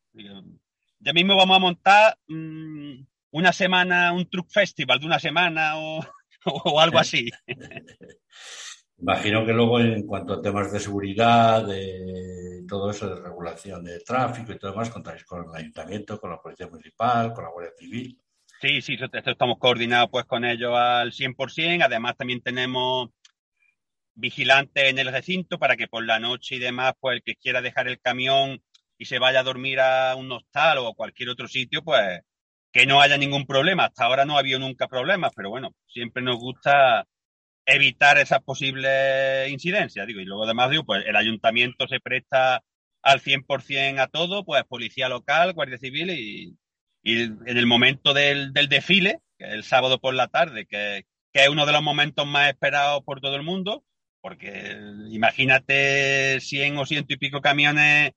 Ya 1.00 1.14
mismo 1.14 1.36
vamos 1.36 1.58
a 1.58 1.60
montar 1.60 2.18
mm, 2.28 3.06
una 3.32 3.54
semana, 3.54 4.12
un 4.14 4.30
truck 4.30 4.50
festival 4.50 5.00
de 5.00 5.06
una 5.06 5.20
semana 5.20 5.78
o, 5.78 6.00
o 6.46 6.80
algo 6.80 7.00
así. 7.00 7.30
Imagino 9.00 9.46
que 9.46 9.54
luego 9.54 9.80
en 9.80 10.08
cuanto 10.08 10.34
a 10.34 10.42
temas 10.42 10.72
de 10.72 10.80
seguridad, 10.80 11.68
de 11.68 12.64
todo 12.68 12.90
eso 12.90 13.08
de 13.08 13.22
regulación 13.22 13.84
de 13.84 14.00
tráfico 14.00 14.52
y 14.52 14.58
todo 14.58 14.72
demás, 14.72 14.90
contáis 14.90 15.24
con 15.24 15.46
el 15.48 15.56
ayuntamiento, 15.56 16.20
con 16.20 16.32
la 16.32 16.42
policía 16.42 16.68
municipal, 16.68 17.32
con 17.32 17.44
la 17.44 17.52
Guardia 17.52 17.74
Civil. 17.78 18.20
Sí, 18.60 18.82
sí, 18.82 18.98
estamos 19.00 19.60
coordinados 19.60 20.10
pues 20.10 20.26
con 20.26 20.44
ellos 20.44 20.74
al 20.76 21.12
100%. 21.12 21.84
Además 21.84 22.18
también 22.18 22.42
tenemos 22.42 23.10
vigilantes 24.16 24.86
en 24.86 24.98
el 24.98 25.12
recinto 25.12 25.60
para 25.60 25.78
que 25.78 25.88
por 25.88 26.04
la 26.04 26.20
noche 26.20 26.56
y 26.56 26.60
demás, 26.60 26.94
pues 27.00 27.18
el 27.18 27.24
que 27.24 27.36
quiera 27.36 27.62
dejar 27.62 27.88
el 27.88 28.02
camión 28.02 28.64
y 28.98 29.06
se 29.06 29.20
vaya 29.20 29.42
a 29.42 29.44
dormir 29.44 29.80
a 29.80 30.16
un 30.16 30.32
hostal 30.32 30.80
o 30.80 30.88
a 30.88 30.96
cualquier 30.96 31.30
otro 31.30 31.48
sitio, 31.48 31.84
pues 31.84 32.22
que 32.72 32.86
no 32.86 33.02
haya 33.02 33.18
ningún 33.18 33.46
problema. 33.46 33.86
Hasta 33.86 34.06
ahora 34.06 34.26
no 34.26 34.36
ha 34.36 34.40
habido 34.40 34.60
nunca 34.60 34.88
problemas, 34.88 35.32
pero 35.36 35.50
bueno, 35.50 35.76
siempre 35.88 36.24
nos 36.24 36.38
gusta 36.38 37.08
evitar 37.66 38.18
esas 38.18 38.42
posibles 38.42 39.50
incidencias. 39.50 40.08
Digo, 40.08 40.22
y 40.22 40.26
luego 40.26 40.46
además 40.46 40.72
digo, 40.72 40.84
pues 40.86 41.06
el 41.06 41.16
ayuntamiento 41.16 41.88
se 41.88 42.00
presta 42.00 42.64
al 43.02 43.22
100% 43.22 44.00
a 44.00 44.08
todo, 44.08 44.44
pues 44.44 44.64
policía 44.66 45.10
local, 45.10 45.54
guardia 45.54 45.78
civil 45.78 46.12
y, 46.12 46.58
en 47.04 47.58
el 47.58 47.66
momento 47.66 48.14
del, 48.14 48.52
desfile, 48.54 49.20
el 49.38 49.64
sábado 49.64 50.00
por 50.00 50.14
la 50.14 50.28
tarde, 50.28 50.66
que, 50.66 51.06
es 51.34 51.50
uno 51.50 51.68
de 51.68 51.72
los 51.72 51.84
momentos 51.84 52.26
más 52.26 52.50
esperados 52.50 53.04
por 53.04 53.22
todo 53.22 53.36
el 53.36 53.44
mundo, 53.44 53.84
porque 54.22 54.76
imagínate 55.12 56.40
100 56.42 56.78
o 56.80 56.86
ciento 56.86 57.14
y 57.14 57.18
pico 57.18 57.42
camiones 57.42 58.14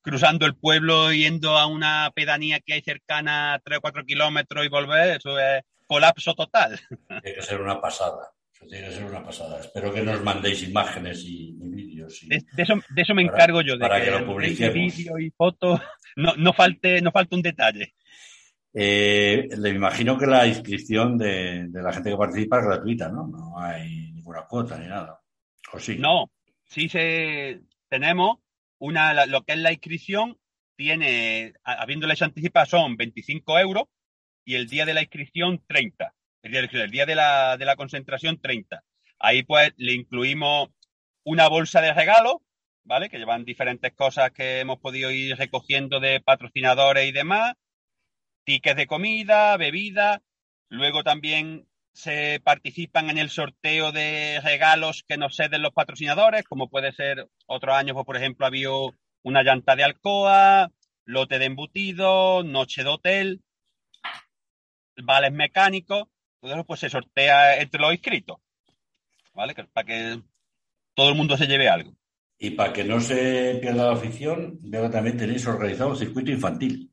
cruzando 0.00 0.46
el 0.46 0.56
pueblo 0.56 1.12
yendo 1.12 1.56
a 1.56 1.66
una 1.66 2.10
pedanía 2.14 2.60
que 2.60 2.74
hay 2.74 2.82
cercana 2.82 3.54
a 3.54 3.58
3 3.60 3.78
o 3.78 3.80
4 3.80 4.04
kilómetros 4.04 4.64
y 4.64 4.68
volver, 4.68 5.16
eso 5.16 5.38
es 5.38 5.62
colapso 5.86 6.34
total. 6.34 6.78
Tiene 7.22 7.36
que 7.36 7.42
ser 7.42 7.60
una 7.60 7.80
pasada. 7.80 8.32
Eso 8.52 8.66
tiene 8.66 8.88
que 8.88 8.94
ser 8.94 9.04
una 9.04 9.22
pasada. 9.22 9.60
Espero 9.60 9.92
que 9.92 10.00
nos 10.00 10.22
mandéis 10.22 10.62
imágenes 10.62 11.22
y, 11.26 11.52
vídeos. 11.60 12.26
de, 12.26 12.42
eso, 12.56 13.14
me 13.14 13.22
encargo 13.22 13.60
yo, 13.60 13.74
de 13.74 13.80
para 13.80 14.02
que, 14.02 14.10
lo 14.10 14.24
publiquemos. 14.24 14.74
vídeo 14.74 15.18
y 15.18 15.30
fotos 15.30 15.78
no, 16.16 16.34
no, 16.36 16.54
falte, 16.54 17.02
no 17.02 17.12
falte 17.12 17.36
un 17.36 17.42
detalle. 17.42 17.94
Eh, 18.72 19.48
le 19.58 19.70
imagino 19.70 20.18
que 20.18 20.26
la 20.26 20.46
inscripción 20.46 21.16
de, 21.18 21.68
la 21.70 21.92
gente 21.92 22.10
que 22.10 22.16
participa 22.16 22.58
es 22.58 22.66
gratuita, 22.66 23.08
¿no? 23.08 23.26
No 23.26 23.58
hay 23.58 24.12
ninguna 24.12 24.46
cuota 24.46 24.78
ni 24.78 24.86
nada. 24.86 25.20
¿O 25.72 25.78
sí? 25.78 25.96
No, 25.98 26.30
sí 26.64 26.88
se, 26.88 27.60
tenemos 27.88 28.38
una, 28.78 29.26
lo 29.26 29.42
que 29.44 29.54
es 29.54 29.58
la 29.58 29.72
inscripción, 29.72 30.38
tiene, 30.76 31.54
habiéndole 31.64 32.14
anticipada, 32.20 32.66
son 32.66 32.96
25 32.96 33.58
euros 33.58 33.84
y 34.44 34.54
el 34.56 34.68
día 34.68 34.84
de 34.84 34.94
la 34.94 35.02
inscripción 35.02 35.62
30. 35.66 36.14
El 36.42 36.52
día, 36.52 36.60
el 36.60 36.90
día 36.90 37.06
de, 37.06 37.14
la, 37.14 37.56
de 37.56 37.64
la 37.64 37.76
concentración 37.76 38.40
30. 38.40 38.84
Ahí 39.18 39.42
pues 39.42 39.72
le 39.76 39.94
incluimos 39.94 40.68
una 41.24 41.48
bolsa 41.48 41.80
de 41.80 41.92
regalo 41.94 42.42
¿vale? 42.86 43.10
Que 43.10 43.18
llevan 43.18 43.44
diferentes 43.44 43.92
cosas 43.94 44.30
que 44.30 44.60
hemos 44.60 44.78
podido 44.78 45.10
ir 45.10 45.36
recogiendo 45.36 46.00
de 46.00 46.20
patrocinadores 46.20 47.08
y 47.08 47.12
demás, 47.12 47.54
tickets 48.44 48.76
de 48.76 48.86
comida, 48.86 49.56
bebida, 49.56 50.22
luego 50.68 51.02
también 51.02 51.68
se 51.96 52.40
participan 52.44 53.08
en 53.08 53.16
el 53.16 53.30
sorteo 53.30 53.90
de 53.90 54.38
regalos 54.44 55.02
que 55.08 55.16
nos 55.16 55.34
ceden 55.34 55.62
los 55.62 55.72
patrocinadores, 55.72 56.44
como 56.44 56.68
puede 56.68 56.92
ser 56.92 57.26
otros 57.46 57.74
años, 57.74 57.94
pues, 57.94 58.04
por 58.04 58.18
ejemplo, 58.18 58.44
había 58.44 58.68
una 59.22 59.42
llanta 59.42 59.74
de 59.74 59.84
Alcoa, 59.84 60.70
lote 61.06 61.38
de 61.38 61.46
embutido, 61.46 62.44
noche 62.44 62.84
de 62.84 62.90
hotel, 62.90 63.40
vales 65.02 65.32
mecánicos, 65.32 66.04
todo 66.38 66.52
eso 66.52 66.64
pues 66.64 66.80
se 66.80 66.90
sortea 66.90 67.60
entre 67.62 67.80
los 67.80 67.92
inscritos, 67.92 68.36
¿vale? 69.32 69.54
Para 69.54 69.86
que 69.86 70.20
todo 70.94 71.08
el 71.08 71.14
mundo 71.14 71.38
se 71.38 71.46
lleve 71.46 71.70
algo. 71.70 71.94
Y 72.38 72.50
para 72.50 72.74
que 72.74 72.84
no 72.84 73.00
se 73.00 73.58
pierda 73.62 73.86
la 73.86 73.92
afición, 73.92 74.58
veo 74.60 74.82
que 74.82 74.90
también 74.90 75.16
tenéis 75.16 75.46
organizado 75.46 75.90
un 75.90 75.96
circuito 75.96 76.30
infantil. 76.30 76.92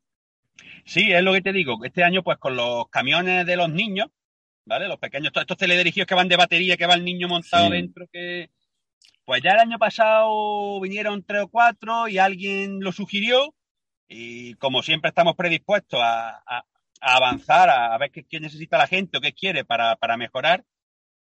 Sí, 0.86 1.12
es 1.12 1.22
lo 1.22 1.34
que 1.34 1.42
te 1.42 1.52
digo. 1.52 1.84
Este 1.84 2.06
año, 2.06 2.24
pues 2.24 2.38
con 2.38 2.56
los 2.56 2.88
camiones 2.88 3.46
de 3.46 3.58
los 3.58 3.70
niños, 3.70 4.08
¿vale? 4.66 4.88
Los 4.88 4.98
pequeños, 4.98 5.32
estos 5.36 5.58
teledirigidos 5.58 6.08
que 6.08 6.16
van 6.16 6.28
de 6.28 6.38
batería, 6.38 6.78
que 6.78 6.88
va 6.88 6.96
el 6.96 7.06
niño 7.06 7.28
montado 7.28 7.70
dentro, 7.70 8.08
que. 8.12 8.50
Pues 9.26 9.42
ya 9.42 9.52
el 9.52 9.60
año 9.60 9.80
pasado 9.80 10.82
vinieron 10.82 11.24
tres 11.24 11.44
o 11.44 11.48
cuatro 11.48 12.10
y 12.10 12.18
alguien 12.18 12.82
lo 12.82 12.92
sugirió. 12.92 13.56
Y 14.08 14.56
como 14.56 14.84
siempre 14.84 15.10
estamos 15.10 15.36
predispuestos 15.36 16.00
a, 16.04 16.66
avanzar, 17.00 17.70
a, 17.70 17.98
ver 17.98 18.12
qué, 18.12 18.40
necesita 18.42 18.78
la 18.78 18.88
gente 18.88 19.18
o 19.18 19.22
qué 19.22 19.32
quiere 19.32 19.64
para, 19.64 20.18
mejorar, 20.18 20.66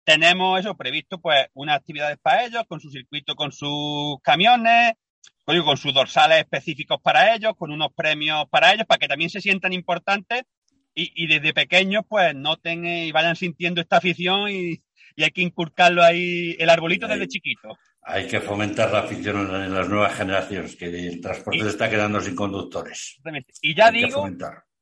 tenemos 0.05 0.59
eso 0.59 0.77
previsto, 0.77 1.21
pues, 1.21 1.47
unas 1.55 1.77
actividades 1.77 2.19
para 2.19 2.45
ellos, 2.45 2.65
con 2.69 2.81
su 2.81 2.91
circuito, 2.91 3.37
con 3.37 3.53
sus 3.53 4.21
camiones, 4.21 4.95
con 5.45 5.77
sus 5.77 5.95
dorsales 5.95 6.39
específicos 6.39 7.01
para 7.01 7.35
ellos, 7.37 7.55
con 7.57 7.71
unos 7.71 7.93
premios 7.95 8.47
para 8.51 8.73
ellos, 8.73 8.87
para 8.87 8.99
que 8.99 9.09
también 9.09 9.31
se 9.31 9.41
sientan 9.41 9.73
importantes 9.73 10.43
y, 10.99 11.27
desde 11.27 11.53
pequeños 11.53 12.05
pues 12.09 12.35
noten 12.35 12.87
y 12.87 13.13
vayan 13.13 13.37
sintiendo 13.37 13.81
esta 13.81 13.99
afición 13.99 14.51
y, 14.51 14.83
hay 15.19 15.31
que 15.31 15.41
inculcarlo 15.41 16.03
ahí 16.03 16.55
el 16.59 16.69
arbolito 16.69 17.09
desde 17.09 17.27
chiquito. 17.27 17.79
Hay 18.03 18.27
que 18.27 18.39
fomentar 18.39 18.93
la 18.93 18.99
afición 18.99 19.55
en 19.55 19.73
las 19.73 19.89
nuevas 19.89 20.15
generaciones, 20.15 20.77
que 20.77 20.87
el 20.87 21.23
transporte 21.23 21.61
se 21.61 21.69
está 21.69 21.89
quedando 21.89 22.21
sin 22.21 22.37
conductores. 22.37 23.19
Y 23.63 23.75
ya 23.75 23.91
digo 23.91 24.29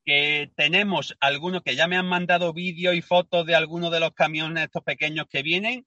que, 0.05 0.51
tenemos 0.57 1.17
algunos 1.21 1.63
que 1.63 1.77
ya 1.77 1.87
me 1.87 1.97
han 1.97 2.07
mandado 2.07 2.53
vídeos 2.53 2.97
y 2.97 3.01
fotos 3.01 3.47
de 3.47 3.55
algunos 3.55 3.93
de 3.93 4.01
los 4.01 4.13
camiones 4.13 4.65
estos 4.65 4.83
pequeños 4.83 5.27
que 5.31 5.43
vienen 5.43 5.87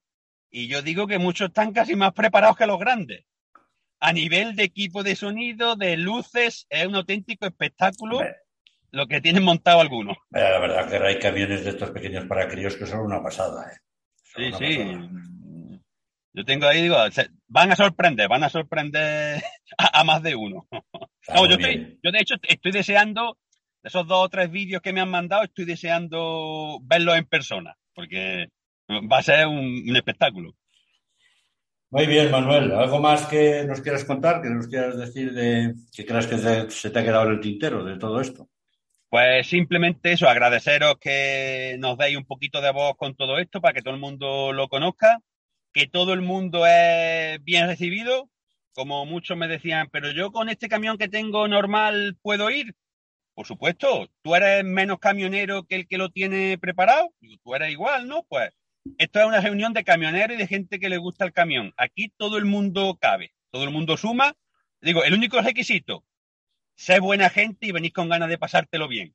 y 0.50 0.68
yo 0.68 0.80
digo 0.80 1.06
que 1.06 1.18
muchos 1.18 1.48
están 1.48 1.72
casi 1.72 1.94
más 1.94 2.14
preparados 2.14 2.56
que 2.56 2.66
los 2.66 2.78
grandes. 2.78 3.24
A 4.00 4.14
nivel 4.14 4.56
de 4.56 4.62
equipo 4.62 5.02
de 5.02 5.14
sonido, 5.14 5.76
de 5.76 5.98
luces, 5.98 6.66
es 6.70 6.86
un 6.86 6.94
auténtico 6.94 7.44
espectáculo 7.44 8.20
lo 8.90 9.06
que 9.06 9.20
tienen 9.20 9.44
montado 9.44 9.80
algunos. 9.80 10.16
La 10.30 10.58
verdad 10.58 10.88
que 10.88 10.96
hay 10.96 11.18
camiones 11.18 11.64
de 11.64 11.70
estos 11.70 11.90
pequeños 11.90 12.24
para 12.26 12.48
críos 12.48 12.76
que 12.76 12.86
son 12.86 13.00
una 13.00 13.22
pasada. 13.22 13.70
¿eh? 13.72 13.78
sí, 14.22 14.52
sí. 14.58 14.78
Yo 16.32 16.44
tengo 16.44 16.66
ahí, 16.66 16.82
digo, 16.82 16.96
van 17.48 17.72
a 17.72 17.76
sorprender, 17.76 18.28
van 18.28 18.44
a 18.44 18.48
sorprender 18.48 19.42
a, 19.78 20.04
más 20.04 20.22
de 20.22 20.36
uno. 20.36 20.68
yo, 21.48 22.12
de 22.12 22.18
hecho 22.20 22.36
estoy 22.42 22.70
deseando, 22.72 23.38
esos 23.82 24.06
dos 24.06 24.26
o 24.26 24.28
tres 24.28 24.50
vídeos 24.50 24.80
que 24.80 24.92
me 24.92 25.00
han 25.00 25.10
mandado, 25.10 25.42
estoy 25.42 25.64
deseando 25.64 26.78
verlos 26.82 27.16
en 27.16 27.24
persona, 27.24 27.76
porque 27.92 28.48
va 28.88 29.18
a 29.18 29.22
ser 29.22 29.46
un, 29.46 29.96
espectáculo. 29.96 30.54
Muy 31.90 32.06
bien, 32.06 32.30
Manuel. 32.30 32.70
¿Algo 32.72 33.00
más 33.00 33.26
que 33.26 33.64
nos 33.64 33.80
quieras 33.80 34.04
contar, 34.04 34.42
que 34.42 34.50
nos 34.50 34.68
quieras 34.68 34.98
decir 34.98 35.32
de 35.32 35.74
que 35.92 36.04
creas 36.04 36.26
que 36.26 36.38
se 36.70 36.90
te 36.90 36.98
ha 36.98 37.02
quedado 37.02 37.26
en 37.26 37.32
el 37.32 37.40
tintero 37.40 37.82
de 37.82 37.98
todo 37.98 38.20
esto? 38.20 38.48
Pues 39.10 39.46
simplemente 39.48 40.12
eso, 40.12 40.28
agradeceros 40.28 40.98
que 41.00 41.76
nos 41.78 41.96
deis 41.96 42.16
un 42.16 42.26
poquito 42.26 42.60
de 42.60 42.72
voz 42.72 42.94
con 42.96 43.14
todo 43.16 43.38
esto 43.38 43.60
para 43.60 43.72
que 43.72 43.80
todo 43.80 43.94
el 43.94 44.00
mundo 44.00 44.52
lo 44.52 44.68
conozca, 44.68 45.20
que 45.72 45.86
todo 45.86 46.12
el 46.12 46.20
mundo 46.20 46.66
es 46.66 47.42
bien 47.42 47.66
recibido, 47.68 48.28
como 48.74 49.06
muchos 49.06 49.36
me 49.38 49.48
decían, 49.48 49.88
pero 49.90 50.12
yo 50.12 50.30
con 50.30 50.50
este 50.50 50.68
camión 50.68 50.98
que 50.98 51.08
tengo 51.08 51.48
normal 51.48 52.18
puedo 52.20 52.50
ir. 52.50 52.74
Por 53.34 53.46
supuesto, 53.46 54.10
tú 54.22 54.34
eres 54.34 54.64
menos 54.64 54.98
camionero 54.98 55.64
que 55.64 55.76
el 55.76 55.88
que 55.88 55.98
lo 55.98 56.10
tiene 56.10 56.58
preparado, 56.58 57.14
tú 57.44 57.54
eres 57.54 57.70
igual, 57.70 58.08
¿no? 58.08 58.24
Pues 58.28 58.50
esto 58.98 59.20
es 59.20 59.26
una 59.26 59.40
reunión 59.40 59.72
de 59.72 59.84
camioneros 59.84 60.36
y 60.36 60.38
de 60.38 60.46
gente 60.46 60.78
que 60.78 60.90
le 60.90 60.98
gusta 60.98 61.24
el 61.24 61.32
camión. 61.32 61.72
Aquí 61.78 62.12
todo 62.18 62.36
el 62.36 62.44
mundo 62.44 62.98
cabe, 63.00 63.32
todo 63.50 63.64
el 63.64 63.70
mundo 63.70 63.96
suma. 63.96 64.34
Digo, 64.82 65.02
el 65.04 65.14
único 65.14 65.40
requisito 65.40 66.04
sé 66.78 67.00
buena 67.00 67.28
gente 67.28 67.66
y 67.66 67.72
venís 67.72 67.92
con 67.92 68.08
ganas 68.08 68.28
de 68.28 68.38
pasártelo 68.38 68.86
bien. 68.86 69.12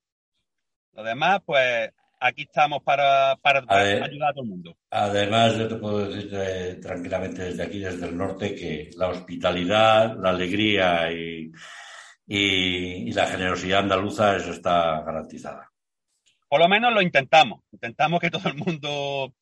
Lo 0.92 1.04
demás, 1.04 1.42
pues 1.46 1.92
aquí 2.20 2.44
estamos 2.44 2.84
para, 2.84 3.38
para, 3.38 3.60
ayudar 3.60 4.30
a 4.30 4.34
todo 4.34 4.44
el 4.44 4.50
mundo. 4.50 4.78
Además, 4.92 5.58
yo 5.58 5.68
te 5.70 5.76
puedo 5.76 6.10
decir 6.10 6.30
eh, 6.34 6.76
tranquilamente 6.82 7.44
desde 7.44 7.64
aquí, 7.64 7.80
desde 7.80 8.06
el 8.06 8.18
norte, 8.18 8.54
que 8.54 8.90
la 8.98 9.08
hospitalidad, 9.08 10.18
la 10.20 10.32
alegría 10.32 11.10
y, 11.12 11.52
y, 12.28 13.12
la 13.14 13.28
generosidad 13.28 13.80
andaluza, 13.80 14.36
eso 14.36 14.52
está 14.52 15.02
garantizada. 15.02 15.72
Por 16.50 16.60
lo 16.60 16.68
menos 16.68 16.94
lo 16.94 17.02
intentamos. 17.02 17.62
Intentamos 17.72 18.20
que 18.20 18.30
todo 18.30 18.50
el 18.50 18.56
mundo. 18.56 19.34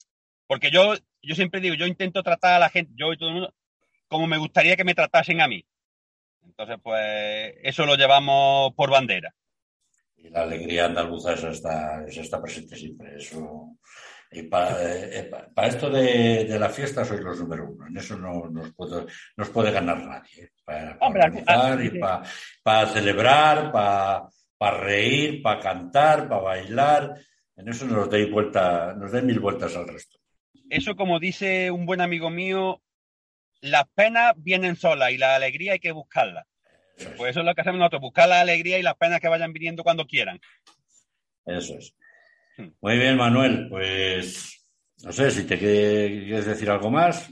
Porque 0.45 0.69
yo, 0.69 0.93
yo 1.23 1.35
siempre 1.35 1.59
digo, 1.59 1.73
yo 1.73 1.87
intento 1.87 2.21
tratar 2.21 2.53
a 2.53 2.59
la 2.59 2.69
gente, 2.69 2.93
yo 2.95 3.11
y 3.11 3.17
todo 3.17 3.29
el 3.29 3.35
mundo, 3.35 3.53
como 4.07 4.27
me 4.27 4.37
gustaría 4.37 4.77
que 4.77 4.83
me 4.83 4.95
tratasen 4.95 5.41
a 5.41 5.47
mí. 5.47 5.65
Entonces, 6.43 6.77
pues 6.83 7.55
eso 7.63 7.85
lo 7.85 7.95
llevamos 7.95 8.73
por 8.75 8.89
bandera. 8.89 9.33
Y 10.17 10.29
la 10.29 10.43
alegría 10.43 10.85
andaluza 10.85 11.33
eso 11.33 11.49
está, 11.49 12.05
está 12.07 12.41
presente 12.41 12.75
siempre. 12.75 13.15
Eso, 13.17 13.77
y 14.33 14.43
para, 14.43 14.77
eh, 14.81 15.29
para 15.53 15.67
esto 15.67 15.89
de, 15.89 16.45
de, 16.45 16.59
la 16.59 16.69
fiesta 16.69 17.03
sois 17.03 17.19
los 17.19 17.39
número 17.41 17.69
uno. 17.69 17.87
En 17.87 17.97
eso 17.97 18.17
no 18.17 18.49
nos 18.49 18.73
puede, 18.73 19.05
nos 19.35 19.49
puede 19.49 19.71
ganar 19.71 20.05
nadie. 20.05 20.43
¿eh? 20.43 20.51
Para, 20.63 20.97
organizar 21.01 21.83
y 21.83 21.99
para, 21.99 22.23
para 22.63 22.87
celebrar, 22.87 23.71
para, 23.71 24.29
para 24.57 24.77
reír, 24.77 25.41
para 25.41 25.59
cantar, 25.59 26.29
para 26.29 26.41
bailar. 26.41 27.15
En 27.57 27.67
eso 27.67 27.85
nos 27.85 28.09
dais 28.09 28.31
vuelta, 28.31 28.93
nos 28.93 29.11
dais 29.11 29.23
mil 29.23 29.39
vueltas 29.39 29.75
al 29.75 29.87
resto. 29.87 30.17
Eso, 30.69 30.95
como 30.95 31.19
dice 31.19 31.69
un 31.69 31.85
buen 31.85 31.99
amigo 31.99 32.29
mío, 32.29 32.81
las 33.61 33.85
penas 33.95 34.33
vienen 34.37 34.75
solas 34.75 35.11
y 35.11 35.17
la 35.17 35.35
alegría 35.35 35.73
hay 35.73 35.79
que 35.79 35.91
buscarla. 35.91 36.45
Pues 37.17 37.31
eso 37.31 37.39
es 37.39 37.45
lo 37.45 37.55
que 37.55 37.61
hacemos 37.61 37.79
nosotros, 37.79 38.01
buscar 38.01 38.29
la 38.29 38.41
alegría 38.41 38.77
y 38.77 38.83
las 38.83 38.95
penas 38.95 39.19
que 39.19 39.27
vayan 39.27 39.53
viniendo 39.53 39.83
cuando 39.83 40.05
quieran. 40.05 40.39
Eso 41.45 41.75
es. 41.77 41.93
Hmm. 42.57 42.69
Muy 42.81 42.97
bien, 42.97 43.17
Manuel. 43.17 43.67
Pues 43.69 44.61
no 45.03 45.11
sé 45.11 45.31
si 45.31 45.45
te 45.45 45.57
quieres 45.57 46.45
decir 46.45 46.69
algo 46.69 46.91
más. 46.91 47.31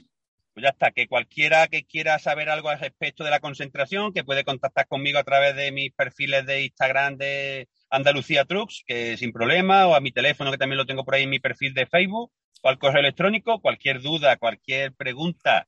Pues 0.53 0.63
ya 0.63 0.69
está, 0.69 0.91
que 0.91 1.07
cualquiera 1.07 1.67
que 1.67 1.85
quiera 1.85 2.17
saber 2.19 2.49
algo 2.49 2.69
al 2.69 2.79
respecto 2.79 3.23
de 3.23 3.29
la 3.29 3.39
concentración, 3.39 4.13
que 4.13 4.23
puede 4.23 4.43
contactar 4.43 4.87
conmigo 4.87 5.19
a 5.19 5.23
través 5.23 5.55
de 5.55 5.71
mis 5.71 5.91
perfiles 5.93 6.45
de 6.45 6.63
Instagram 6.63 7.17
de 7.17 7.67
Andalucía 7.89 8.45
Trucks, 8.45 8.83
que 8.85 9.17
sin 9.17 9.31
problema, 9.31 9.87
o 9.87 9.95
a 9.95 10.01
mi 10.01 10.11
teléfono, 10.11 10.51
que 10.51 10.57
también 10.57 10.77
lo 10.77 10.85
tengo 10.85 11.05
por 11.05 11.15
ahí 11.15 11.23
en 11.23 11.29
mi 11.29 11.39
perfil 11.39 11.73
de 11.73 11.85
Facebook, 11.85 12.31
o 12.61 12.69
al 12.69 12.79
correo 12.79 12.99
electrónico, 12.99 13.61
cualquier 13.61 14.01
duda, 14.01 14.37
cualquier 14.37 14.93
pregunta 14.93 15.67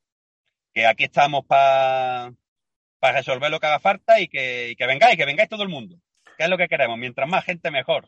que 0.73 0.87
aquí 0.87 1.05
estamos 1.05 1.45
para 1.45 2.31
resolver 3.01 3.51
lo 3.51 3.59
que 3.59 3.67
haga 3.67 3.79
falta 3.79 4.19
y 4.19 4.27
que, 4.27 4.75
que 4.77 4.87
vengáis, 4.87 5.17
que 5.17 5.25
vengáis 5.25 5.49
todo 5.49 5.63
el 5.63 5.69
mundo, 5.69 5.97
que 6.37 6.43
es 6.43 6.49
lo 6.49 6.57
que 6.57 6.67
queremos. 6.67 6.97
Mientras 6.97 7.29
más 7.29 7.45
gente, 7.45 7.71
mejor. 7.71 8.07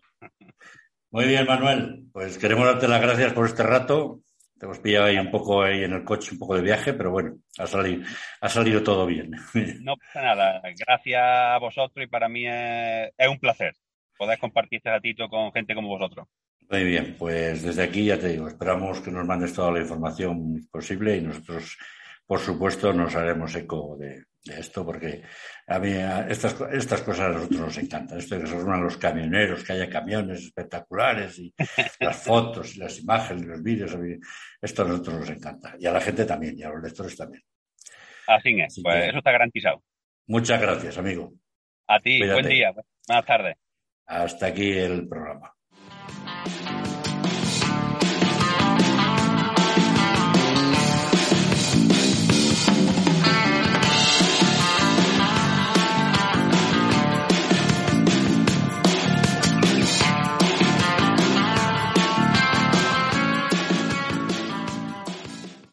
Muy 1.14 1.26
bien, 1.26 1.46
Manuel. 1.46 2.08
Pues 2.12 2.40
queremos 2.40 2.66
darte 2.66 2.88
las 2.88 3.00
gracias 3.00 3.34
por 3.34 3.46
este 3.46 3.62
rato. 3.62 4.22
Te 4.58 4.66
hemos 4.66 4.80
pillado 4.80 5.06
ahí 5.06 5.18
un 5.18 5.30
poco 5.30 5.62
ahí 5.62 5.84
en 5.84 5.94
el 5.94 6.04
coche, 6.04 6.32
un 6.32 6.40
poco 6.40 6.56
de 6.56 6.64
viaje, 6.64 6.94
pero 6.94 7.12
bueno, 7.12 7.38
ha 7.60 7.68
salido, 7.68 8.04
ha 8.42 8.50
salido 8.50 8.82
todo 8.82 9.06
bien. 9.06 9.30
No 9.82 9.96
pasa 9.96 10.24
nada. 10.24 10.60
Gracias 10.76 11.22
a 11.22 11.60
vosotros 11.60 12.04
y 12.04 12.08
para 12.08 12.28
mí 12.28 12.46
es, 12.48 13.28
un 13.30 13.40
placer 13.40 13.76
poder 14.18 14.40
compartir 14.40 14.78
este 14.78 14.90
ratito 14.90 15.30
con 15.30 15.52
gente 15.52 15.76
como 15.76 15.90
vosotros. 15.90 16.28
Muy 16.68 16.84
bien, 16.84 17.16
pues 17.20 17.62
desde 17.62 17.84
aquí 17.84 18.06
ya 18.06 18.18
te 18.18 18.30
digo, 18.30 18.48
esperamos 18.48 19.00
que 19.02 19.12
nos 19.12 19.28
mandes 19.28 19.54
toda 19.54 19.72
la 19.72 19.82
información 19.82 20.68
posible 20.72 21.18
y 21.18 21.22
nosotros 21.22 21.78
por 22.34 22.40
supuesto, 22.40 22.92
nos 22.92 23.16
haremos 23.16 23.54
eco 23.54 23.96
de, 23.96 24.24
esto 24.44 24.84
porque 24.84 25.22
a 25.68 25.78
mí 25.78 25.92
estas, 26.28 26.60
estas 26.72 27.04
cosas 27.04 27.28
a 27.28 27.34
nosotros 27.34 27.60
nos 27.60 27.78
encantan. 27.78 28.18
Esto 28.18 28.34
de 28.34 28.42
que 28.42 28.48
se 28.48 28.56
reúnan 28.56 28.84
los 28.84 28.98
camioneros, 28.98 29.64
que 29.64 29.74
haya 29.74 29.88
camiones 29.88 30.42
espectaculares 30.42 31.38
y 31.38 31.54
las 32.00 32.24
fotos 32.24 32.76
y 32.76 32.80
las 32.80 33.00
imágenes 33.00 33.44
y 33.44 33.46
los 33.46 33.62
vídeos. 33.62 33.96
Esto 34.60 34.82
a 34.82 34.88
nosotros 34.88 35.20
nos 35.20 35.30
encanta. 35.30 35.76
Y 35.78 35.86
a 35.86 35.92
la 35.92 36.02
gente 36.02 36.26
también, 36.26 36.58
y 36.58 36.64
a 36.64 36.70
los 36.70 36.82
lectores 36.82 37.16
también. 37.16 37.44
Así 38.26 38.60
es, 38.60 38.82
pues 38.82 39.10
eso 39.10 39.18
está 39.20 39.32
garantizado. 39.32 39.84
Muchas 40.26 40.60
gracias, 40.60 40.98
amigo. 40.98 41.34
A 41.86 42.00
ti, 42.00 42.18
buen 42.18 42.48
día, 42.48 42.72
buenas 43.08 43.26
tardes. 43.28 43.58
Hasta 44.08 44.48
aquí 44.48 44.72
el 44.72 45.08
programa. 45.08 45.54